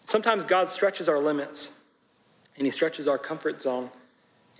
[0.00, 1.80] Sometimes God stretches our limits
[2.56, 3.90] and He stretches our comfort zone.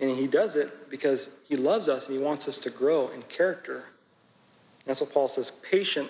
[0.01, 3.21] And He does it because He loves us and He wants us to grow in
[3.23, 3.75] character.
[3.75, 6.09] And That's what Paul says patient,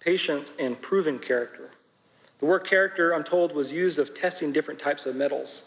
[0.00, 1.70] patience and proven character.
[2.40, 5.64] The word character, I'm told, was used of testing different types of metals.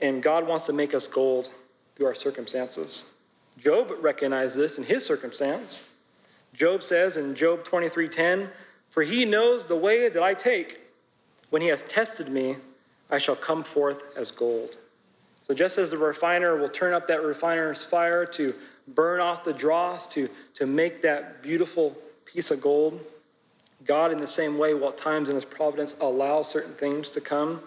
[0.00, 1.50] And God wants to make us gold
[1.96, 3.10] through our circumstances.
[3.56, 5.82] Job recognized this in his circumstance.
[6.52, 8.52] Job says in Job 23:10,
[8.90, 10.80] "For he knows the way that I take.
[11.50, 12.58] When he has tested me,
[13.10, 14.76] I shall come forth as gold."
[15.40, 18.54] So just as the refiner will turn up that refiner's fire to
[18.86, 23.04] burn off the dross, to, to make that beautiful piece of gold,
[23.88, 27.22] God, in the same way, will at times in His providence allow certain things to
[27.22, 27.62] come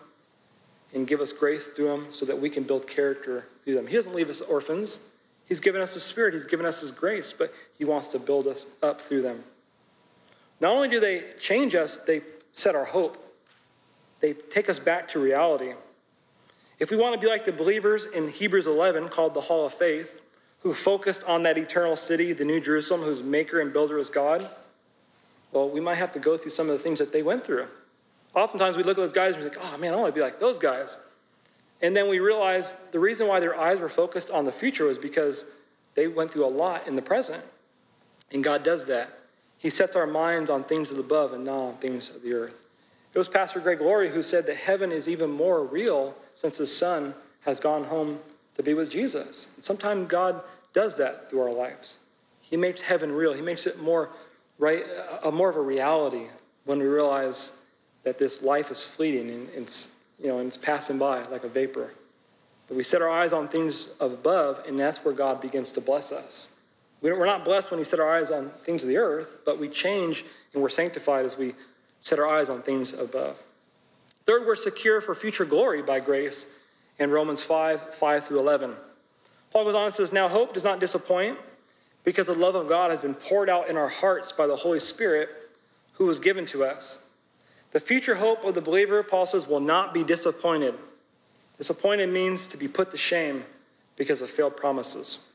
[0.93, 3.87] and give us grace through them so that we can build character through them.
[3.87, 4.99] He doesn't leave us orphans.
[5.47, 8.45] He's given us His Spirit, He's given us His grace, but He wants to build
[8.45, 9.43] us up through them.
[10.59, 13.17] Not only do they change us, they set our hope,
[14.19, 15.73] they take us back to reality.
[16.79, 19.73] If we want to be like the believers in Hebrews 11, called the Hall of
[19.73, 20.21] Faith,
[20.59, 24.47] who focused on that eternal city, the New Jerusalem, whose maker and builder is God,
[25.51, 27.67] well, we might have to go through some of the things that they went through.
[28.35, 30.23] Oftentimes we look at those guys and we think, oh man, I want to be
[30.23, 30.97] like those guys.
[31.81, 34.97] And then we realize the reason why their eyes were focused on the future was
[34.97, 35.45] because
[35.95, 37.43] they went through a lot in the present.
[38.31, 39.19] And God does that.
[39.57, 42.33] He sets our minds on things of the above and not on things of the
[42.33, 42.61] earth.
[43.13, 46.75] It was Pastor Greg Laurie who said that heaven is even more real since his
[46.75, 48.19] son has gone home
[48.53, 49.49] to be with Jesus.
[49.55, 50.41] And sometimes God
[50.73, 51.99] does that through our lives.
[52.41, 53.33] He makes heaven real.
[53.33, 54.09] He makes it more
[54.61, 54.83] right,
[55.25, 56.27] a, more of a reality
[56.65, 57.53] when we realize
[58.03, 59.89] that this life is fleeting and it's,
[60.21, 61.91] you know, and it's passing by like a vapor.
[62.67, 66.11] But we set our eyes on things above, and that's where God begins to bless
[66.13, 66.53] us.
[67.01, 69.67] We're not blessed when we set our eyes on things of the earth, but we
[69.67, 71.55] change and we're sanctified as we
[71.99, 73.41] set our eyes on things above.
[74.23, 76.45] Third, we're secure for future glory by grace
[76.99, 78.75] in Romans 5 5 through 11.
[79.49, 81.39] Paul goes on and says, Now hope does not disappoint
[82.03, 84.79] because the love of God has been poured out in our hearts by the Holy
[84.79, 85.29] Spirit
[85.93, 87.03] who was given to us.
[87.71, 90.73] The future hope of the believer, Paul says, will not be disappointed.
[91.57, 93.43] Disappointed means to be put to shame
[93.95, 95.27] because of failed promises.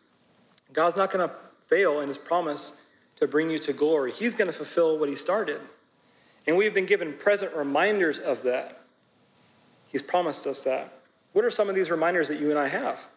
[0.73, 2.77] God's not going to fail in his promise
[3.17, 4.13] to bring you to glory.
[4.13, 5.61] He's going to fulfill what he started.
[6.47, 8.81] And we've been given present reminders of that.
[9.89, 10.93] He's promised us that.
[11.33, 13.09] What are some of these reminders that you and I have?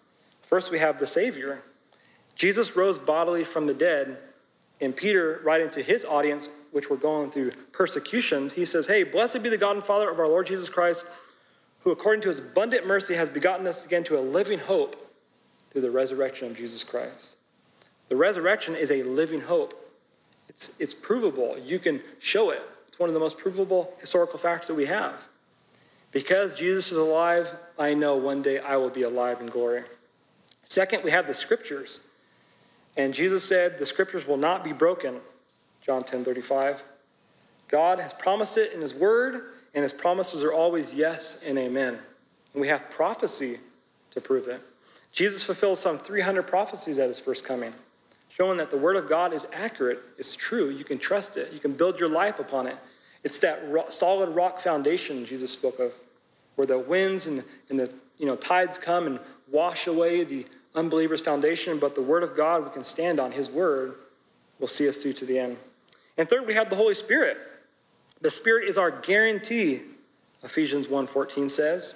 [0.41, 1.61] First, we have the Savior.
[2.39, 4.17] Jesus rose bodily from the dead,
[4.79, 9.43] and Peter, writing to his audience, which were going through persecutions, he says, Hey, blessed
[9.43, 11.05] be the God and Father of our Lord Jesus Christ,
[11.79, 15.13] who according to his abundant mercy has begotten us again to a living hope
[15.69, 17.35] through the resurrection of Jesus Christ.
[18.07, 19.73] The resurrection is a living hope.
[20.47, 21.57] It's, it's provable.
[21.59, 22.61] You can show it.
[22.87, 25.27] It's one of the most provable historical facts that we have.
[26.13, 29.83] Because Jesus is alive, I know one day I will be alive in glory.
[30.63, 31.99] Second, we have the scriptures.
[32.99, 35.21] And Jesus said, The scriptures will not be broken.
[35.79, 36.83] John 10 35.
[37.69, 41.97] God has promised it in His word, and His promises are always yes and amen.
[42.53, 43.59] And we have prophecy
[44.11, 44.61] to prove it.
[45.13, 47.73] Jesus fulfilled some 300 prophecies at His first coming
[48.27, 51.59] showing that the Word of God is accurate, it's true, you can trust it, you
[51.59, 52.77] can build your life upon it.
[53.23, 55.93] It's that solid rock foundation Jesus spoke of,
[56.55, 59.19] where the winds and, and the you know, tides come and
[59.51, 63.49] wash away the unbeliever's foundation, but the Word of God we can stand on, His
[63.49, 63.95] Word
[64.59, 65.57] will see us through to the end.
[66.17, 67.37] And third, we have the Holy Spirit.
[68.21, 69.81] The Spirit is our guarantee,
[70.43, 71.95] Ephesians 1.14 says.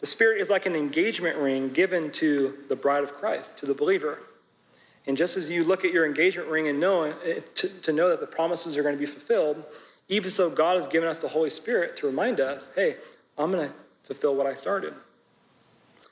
[0.00, 3.74] The Spirit is like an engagement ring given to the bride of Christ, to the
[3.74, 4.20] believer.
[5.06, 8.10] And just as you look at your engagement ring and know eh, to, to know
[8.10, 9.64] that the promises are going to be fulfilled,
[10.08, 12.96] even so, God has given us the Holy Spirit to remind us, hey,
[13.36, 14.94] I'm going to fulfill what I started.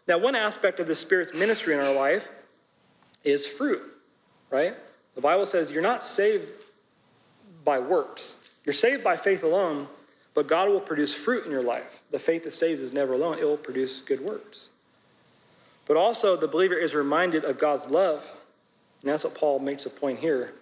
[0.06, 2.30] Now, one aspect of the Spirit's ministry in our life
[3.24, 3.82] is fruit,
[4.50, 4.74] right?
[5.14, 6.50] The Bible says you're not saved
[7.64, 8.36] by works.
[8.64, 9.88] You're saved by faith alone,
[10.34, 12.02] but God will produce fruit in your life.
[12.10, 14.70] The faith that saves is never alone, it will produce good works.
[15.86, 18.32] But also, the believer is reminded of God's love
[19.06, 20.54] and that's what Paul makes a point here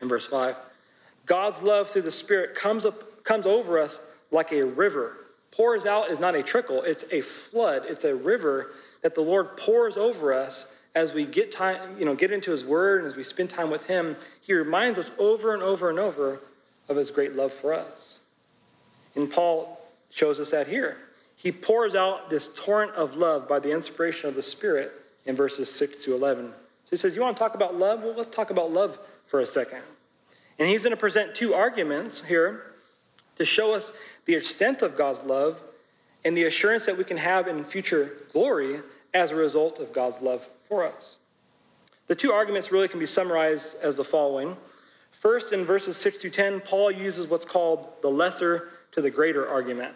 [0.00, 0.56] in verse 5.
[1.26, 5.16] God's love through the Spirit comes, up, comes over us like a river.
[5.56, 9.56] Pours out is not a trickle, it's a flood, it's a river that the Lord
[9.56, 13.16] pours over us as we get time, you know, get into his word and as
[13.16, 14.16] we spend time with him.
[14.40, 16.40] He reminds us over and over and over
[16.88, 18.20] of his great love for us.
[19.14, 20.96] And Paul shows us that here.
[21.36, 24.92] He pours out this torrent of love by the inspiration of the Spirit
[25.26, 26.52] in verses 6 to 11
[26.94, 28.02] he says, You want to talk about love?
[28.02, 29.80] Well, let's talk about love for a second.
[30.58, 32.72] And he's going to present two arguments here
[33.36, 33.92] to show us
[34.24, 35.62] the extent of God's love
[36.24, 38.76] and the assurance that we can have in future glory
[39.12, 41.18] as a result of God's love for us.
[42.06, 44.56] The two arguments really can be summarized as the following.
[45.10, 49.48] First, in verses 6 to 10, Paul uses what's called the lesser to the greater
[49.48, 49.94] argument.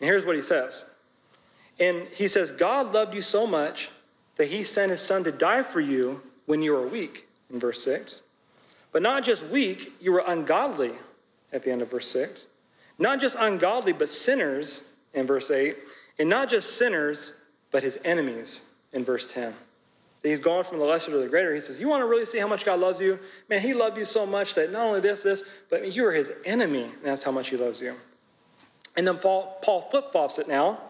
[0.00, 0.84] And here's what he says.
[1.80, 3.90] And he says, God loved you so much
[4.36, 7.82] that he sent his son to die for you when you were weak, in verse
[7.82, 8.22] 6.
[8.92, 10.92] But not just weak, you were ungodly
[11.52, 12.46] at the end of verse 6.
[12.98, 15.76] Not just ungodly, but sinners in verse 8.
[16.18, 17.40] And not just sinners,
[17.70, 19.54] but his enemies in verse 10.
[20.16, 21.54] So he's going from the lesser to the greater.
[21.54, 23.20] He says, You want to really see how much God loves you?
[23.48, 26.32] Man, he loved you so much that not only this, this, but you are his
[26.44, 26.84] enemy.
[26.84, 27.94] And that's how much he loves you.
[28.96, 30.80] And then Paul, Paul flip flops it now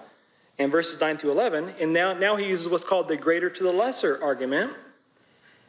[0.56, 1.74] in verses 9 through 11.
[1.78, 4.72] And now, now he uses what's called the greater to the lesser argument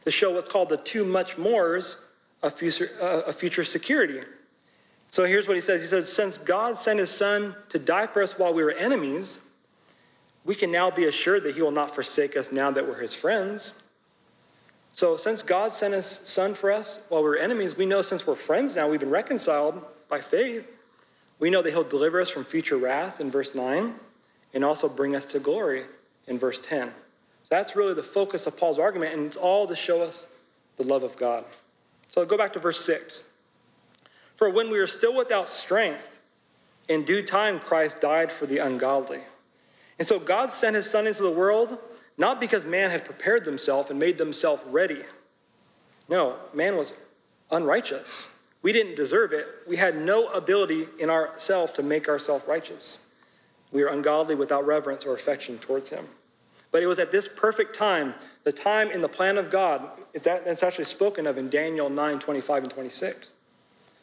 [0.02, 1.98] to show what's called the two much mores
[2.42, 4.20] of future, uh, of future security.
[5.10, 8.22] So here's what he says He says, Since God sent his son to die for
[8.22, 9.40] us while we were enemies,
[10.44, 13.12] we can now be assured that he will not forsake us now that we're his
[13.12, 13.82] friends.
[14.92, 18.24] So, since God sent his son for us while we were enemies, we know since
[18.24, 20.70] we're friends now, we've been reconciled by faith.
[21.40, 23.94] We know that he'll deliver us from future wrath in verse 9
[24.54, 25.84] and also bring us to glory
[26.28, 26.88] in verse 10.
[27.42, 30.28] So, that's really the focus of Paul's argument, and it's all to show us
[30.76, 31.44] the love of God.
[32.06, 33.24] So, go back to verse 6.
[34.40, 36.18] For when we were still without strength,
[36.88, 39.20] in due time Christ died for the ungodly.
[39.98, 41.78] And so, God sent his son into the world
[42.16, 45.02] not because man had prepared themselves and made themselves ready.
[46.08, 46.94] No, man was
[47.50, 48.30] unrighteous.
[48.62, 49.46] We didn't deserve it.
[49.68, 53.00] We had no ability in ourselves to make ourselves righteous.
[53.72, 56.06] We are ungodly without reverence or affection towards him.
[56.70, 58.14] But it was at this perfect time,
[58.44, 62.62] the time in the plan of God, it's, actually spoken of in Daniel 9 25
[62.62, 63.34] and 26,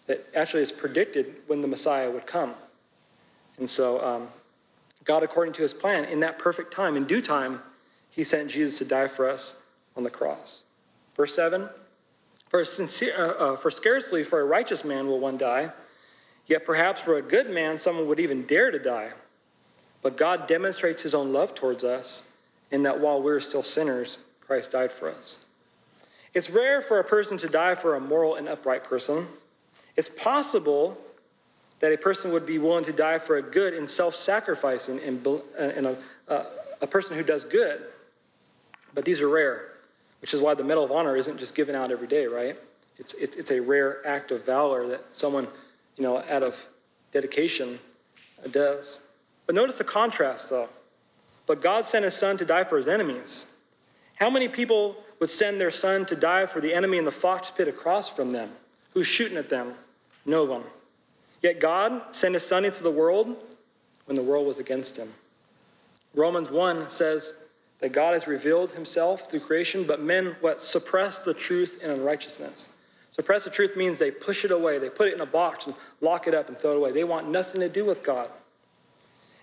[0.07, 2.55] that actually is predicted when the Messiah would come.
[3.57, 4.27] And so, um,
[5.03, 7.61] God, according to his plan, in that perfect time, in due time,
[8.09, 9.55] he sent Jesus to die for us
[9.95, 10.63] on the cross.
[11.15, 11.69] Verse 7
[12.49, 15.71] For, sincere, uh, uh, for scarcely for a righteous man will one die,
[16.45, 19.11] yet perhaps for a good man someone would even dare to die.
[20.01, 22.27] But God demonstrates his own love towards us
[22.71, 25.45] in that while we're still sinners, Christ died for us.
[26.33, 29.27] It's rare for a person to die for a moral and upright person.
[29.97, 30.97] It's possible
[31.79, 35.01] that a person would be willing to die for a good and self sacrificing uh,
[35.01, 35.27] and,
[35.59, 36.45] and a, a,
[36.83, 37.81] a person who does good.
[38.93, 39.73] But these are rare,
[40.21, 42.57] which is why the Medal of Honor isn't just given out every day, right?
[42.97, 45.47] It's, it's, it's a rare act of valor that someone,
[45.97, 46.67] you know, out of
[47.11, 47.79] dedication
[48.43, 49.01] uh, does.
[49.45, 50.69] But notice the contrast, though.
[51.45, 53.51] But God sent his son to die for his enemies.
[54.17, 57.51] How many people would send their son to die for the enemy in the fox
[57.51, 58.49] pit across from them?
[58.91, 59.75] Who's shooting at them?
[60.27, 60.63] No one.
[61.41, 63.35] Yet God sent his son into the world
[64.05, 65.13] when the world was against him.
[66.13, 67.33] Romans 1 says,
[67.79, 72.69] that God has revealed himself through creation, but men what suppress the truth in unrighteousness.
[73.11, 75.75] Suppress the truth means they push it away, they put it in a box and
[76.01, 76.91] lock it up and throw it away.
[76.91, 78.29] They want nothing to do with God.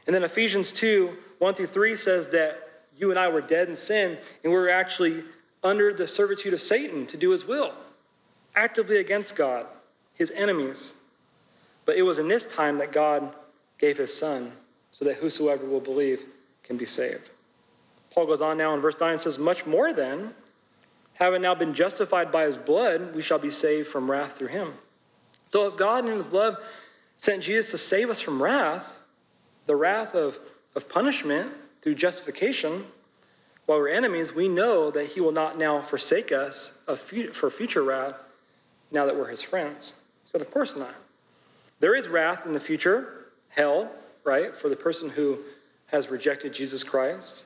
[0.06, 2.58] And then Ephesians 2, 1 through 3 says that
[2.96, 5.24] you and I were dead in sin, and we were actually
[5.62, 7.72] under the servitude of Satan to do his will,
[8.54, 9.66] actively against God,
[10.14, 10.94] his enemies.
[11.84, 13.34] But it was in this time that God
[13.78, 14.52] gave his son
[14.90, 16.24] so that whosoever will believe
[16.62, 17.30] can be saved.
[18.10, 20.32] Paul goes on now in verse 9 and says, Much more then,
[21.14, 24.74] having now been justified by his blood, we shall be saved from wrath through him.
[25.48, 26.56] So if God in his love
[27.16, 29.00] sent Jesus to save us from wrath,
[29.66, 30.38] the wrath of,
[30.76, 31.52] of punishment
[31.82, 32.84] through justification,
[33.66, 38.24] while we're enemies, we know that he will not now forsake us for future wrath
[38.92, 39.94] now that we're his friends.
[40.24, 40.94] Said, Of course not.
[41.80, 43.90] There is wrath in the future, hell,
[44.24, 45.40] right, for the person who
[45.88, 47.44] has rejected Jesus Christ.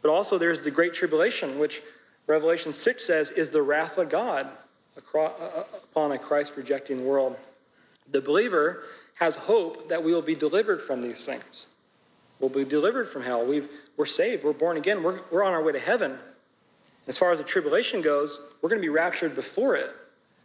[0.00, 1.82] But also there's the Great Tribulation, which
[2.26, 4.48] Revelation 6 says is the wrath of God
[4.96, 7.36] uh, uh, upon a Christ rejecting world.
[8.10, 8.84] The believer
[9.16, 11.66] has hope that we will be delivered from these things.
[12.40, 13.44] We'll be delivered from hell.
[13.44, 13.62] we
[13.98, 14.42] are saved.
[14.42, 15.02] We're born again.
[15.02, 16.18] We're, we're on our way to heaven.
[17.06, 19.90] As far as the tribulation goes, we're going to be raptured before it.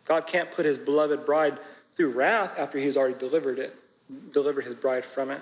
[0.07, 1.57] God can't put his beloved bride
[1.91, 3.75] through wrath after he's already delivered it,
[4.31, 5.41] delivered his bride from it.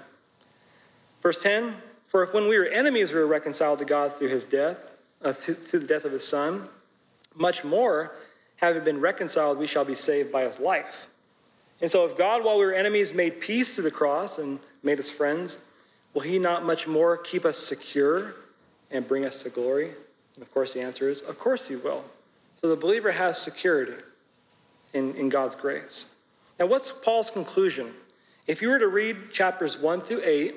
[1.21, 4.43] Verse 10 for if when we were enemies we were reconciled to God through his
[4.43, 4.89] death,
[5.23, 6.69] uh, through the death of his son,
[7.35, 8.15] much more,
[8.57, 11.07] having been reconciled, we shall be saved by his life.
[11.81, 14.99] And so, if God, while we were enemies, made peace through the cross and made
[14.99, 15.57] us friends,
[16.13, 18.35] will he not much more keep us secure
[18.91, 19.89] and bring us to glory?
[20.35, 22.05] And of course, the answer is, of course he will.
[22.55, 24.01] So the believer has security
[24.95, 26.07] in, in God's grace.
[26.59, 27.93] Now, what's Paul's conclusion?
[28.47, 30.55] If you were to read chapters 1 through 8,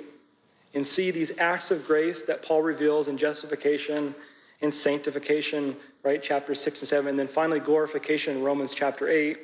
[0.75, 4.15] and see these acts of grace that Paul reveals in justification
[4.61, 6.23] and sanctification, right?
[6.23, 9.39] Chapter 6 and 7, and then finally glorification in Romans chapter 8,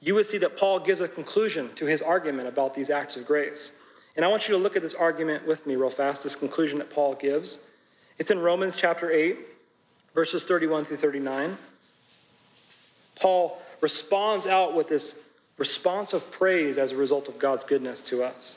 [0.00, 3.26] you would see that Paul gives a conclusion to his argument about these acts of
[3.26, 3.72] grace.
[4.16, 6.78] And I want you to look at this argument with me real fast, this conclusion
[6.78, 7.58] that Paul gives.
[8.18, 9.38] It's in Romans chapter 8,
[10.14, 11.58] verses 31 through 39.
[13.16, 15.14] Paul responds out with this
[15.58, 18.56] response of praise as a result of God's goodness to us.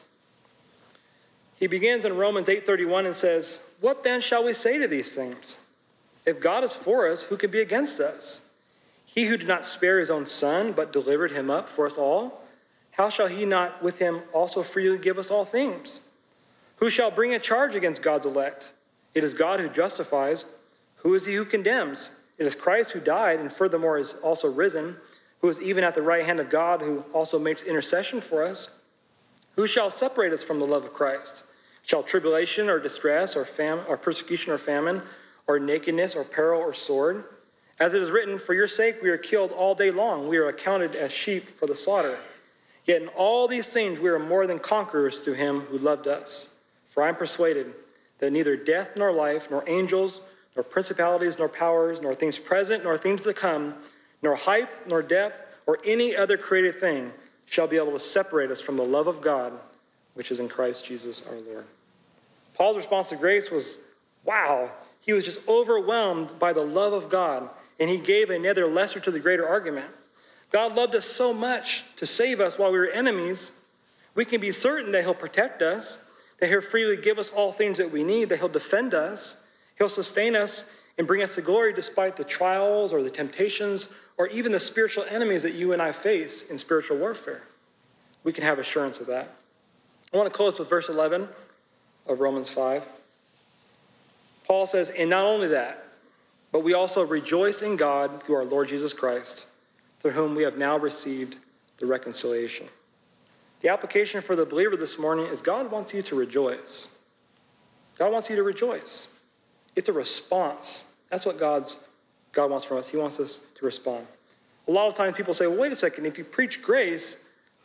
[1.60, 5.58] He begins in Romans 8:31 and says, "What then shall we say to these things?
[6.26, 8.40] If God is for us, who can be against us?
[9.06, 12.42] He who did not spare his own son, but delivered him up for us all,
[12.92, 16.00] how shall he not with him also freely give us all things?
[16.78, 18.74] Who shall bring a charge against God's elect?
[19.14, 20.46] It is God who justifies.
[20.98, 22.14] Who is he who condemns?
[22.38, 24.98] It is Christ who died and furthermore is also risen,
[25.40, 28.80] who is even at the right hand of God, who also makes intercession for us.
[29.56, 31.44] Who shall separate us from the love of Christ?
[31.84, 35.02] Shall tribulation or distress or, fam- or persecution or famine
[35.48, 37.24] or nakedness or peril or sword?
[37.80, 40.28] As it is written, For your sake we are killed all day long.
[40.28, 42.18] We are accounted as sheep for the slaughter.
[42.86, 46.56] Yet in all these things we are more than conquerors through him who loved us.
[46.86, 47.74] For I am persuaded
[48.20, 50.22] that neither death nor life, nor angels,
[50.56, 53.76] nor principalities, nor powers, nor things present, nor things to come,
[54.22, 57.12] nor height, nor depth, or any other created thing
[57.46, 59.54] shall be able to separate us from the love of God,
[60.14, 61.66] which is in Christ Jesus our Lord.
[62.54, 63.78] Paul's response to grace was,
[64.24, 64.72] wow.
[65.00, 67.50] He was just overwhelmed by the love of God,
[67.80, 69.88] and he gave another lesser to the greater argument.
[70.52, 73.52] God loved us so much to save us while we were enemies.
[74.16, 76.04] We can be certain that he'll protect us,
[76.40, 79.38] that he'll freely give us all things that we need, that he'll defend us,
[79.78, 84.28] he'll sustain us and bring us to glory despite the trials or the temptations or
[84.28, 87.44] even the spiritual enemies that you and I face in spiritual warfare.
[88.24, 89.36] We can have assurance of that.
[90.14, 91.28] I want to close with verse 11
[92.08, 92.86] of Romans 5.
[94.46, 95.84] Paul says, And not only that,
[96.52, 99.46] but we also rejoice in God through our Lord Jesus Christ,
[100.00, 101.38] through whom we have now received
[101.78, 102.68] the reconciliation.
[103.62, 106.90] The application for the believer this morning is God wants you to rejoice.
[107.98, 109.10] God wants you to rejoice.
[109.78, 110.92] It's a response.
[111.10, 111.80] That's what God's
[112.34, 112.90] God wants from us.
[112.90, 114.06] He wants us to respond.
[114.68, 117.18] A lot of times people say, well, wait a second, if you preach grace,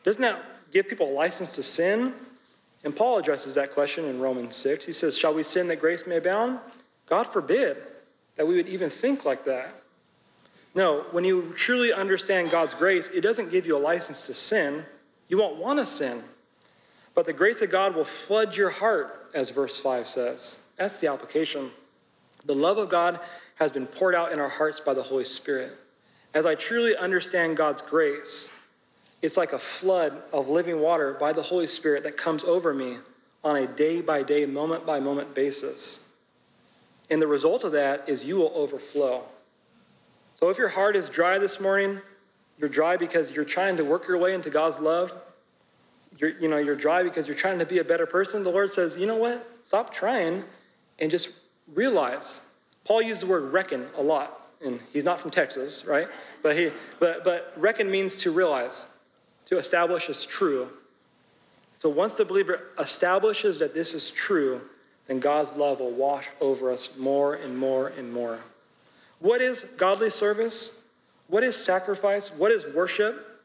[0.04, 0.40] doesn't that
[0.70, 2.14] give people a license to sin?
[2.84, 4.84] And Paul addresses that question in Romans 6.
[4.84, 6.60] He says, Shall we sin that grace may abound?
[7.06, 7.78] God forbid
[8.36, 9.74] that we would even think like that.
[10.74, 14.84] No, when you truly understand God's grace, it doesn't give you a license to sin.
[15.28, 16.22] You won't want to sin.
[17.14, 20.58] But the grace of God will flood your heart, as verse 5 says.
[20.76, 21.70] That's the application.
[22.44, 23.20] The love of God
[23.56, 25.76] has been poured out in our hearts by the Holy Spirit.
[26.34, 28.50] As I truly understand God's grace,
[29.20, 32.96] it's like a flood of living water by the Holy Spirit that comes over me
[33.44, 36.08] on a day by day, moment by moment basis.
[37.10, 39.24] And the result of that is you will overflow.
[40.34, 42.00] So if your heart is dry this morning,
[42.58, 45.12] you're dry because you're trying to work your way into God's love.
[46.18, 48.42] You're, you know, you're dry because you're trying to be a better person.
[48.42, 49.46] The Lord says, you know what?
[49.64, 50.44] Stop trying
[50.98, 51.30] and just
[51.74, 52.40] realize.
[52.84, 56.08] Paul used the word reckon a lot, and he's not from Texas, right?
[56.42, 58.88] But he, but but reckon means to realize,
[59.46, 60.68] to establish as true.
[61.72, 64.62] So once the believer establishes that this is true,
[65.06, 68.40] then God's love will wash over us more and more and more.
[69.20, 70.78] What is godly service?
[71.28, 72.30] What is sacrifice?
[72.30, 73.40] What is worship?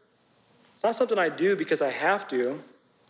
[0.73, 2.61] It's not something I do because I have to.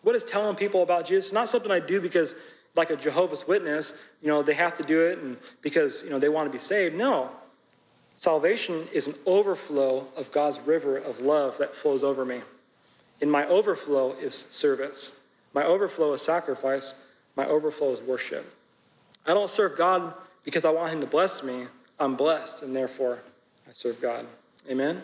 [0.03, 1.25] What is telling people about Jesus?
[1.25, 2.35] It's not something I do because,
[2.75, 6.19] like a Jehovah's Witness, you know, they have to do it and because, you know,
[6.19, 6.95] they want to be saved.
[6.95, 7.31] No.
[8.15, 12.41] Salvation is an overflow of God's river of love that flows over me.
[13.21, 15.13] And my overflow is service.
[15.53, 16.95] My overflow is sacrifice.
[17.35, 18.45] My overflow is worship.
[19.25, 20.13] I don't serve God
[20.43, 21.67] because I want Him to bless me.
[21.99, 23.19] I'm blessed, and therefore
[23.67, 24.25] I serve God.
[24.69, 25.01] Amen?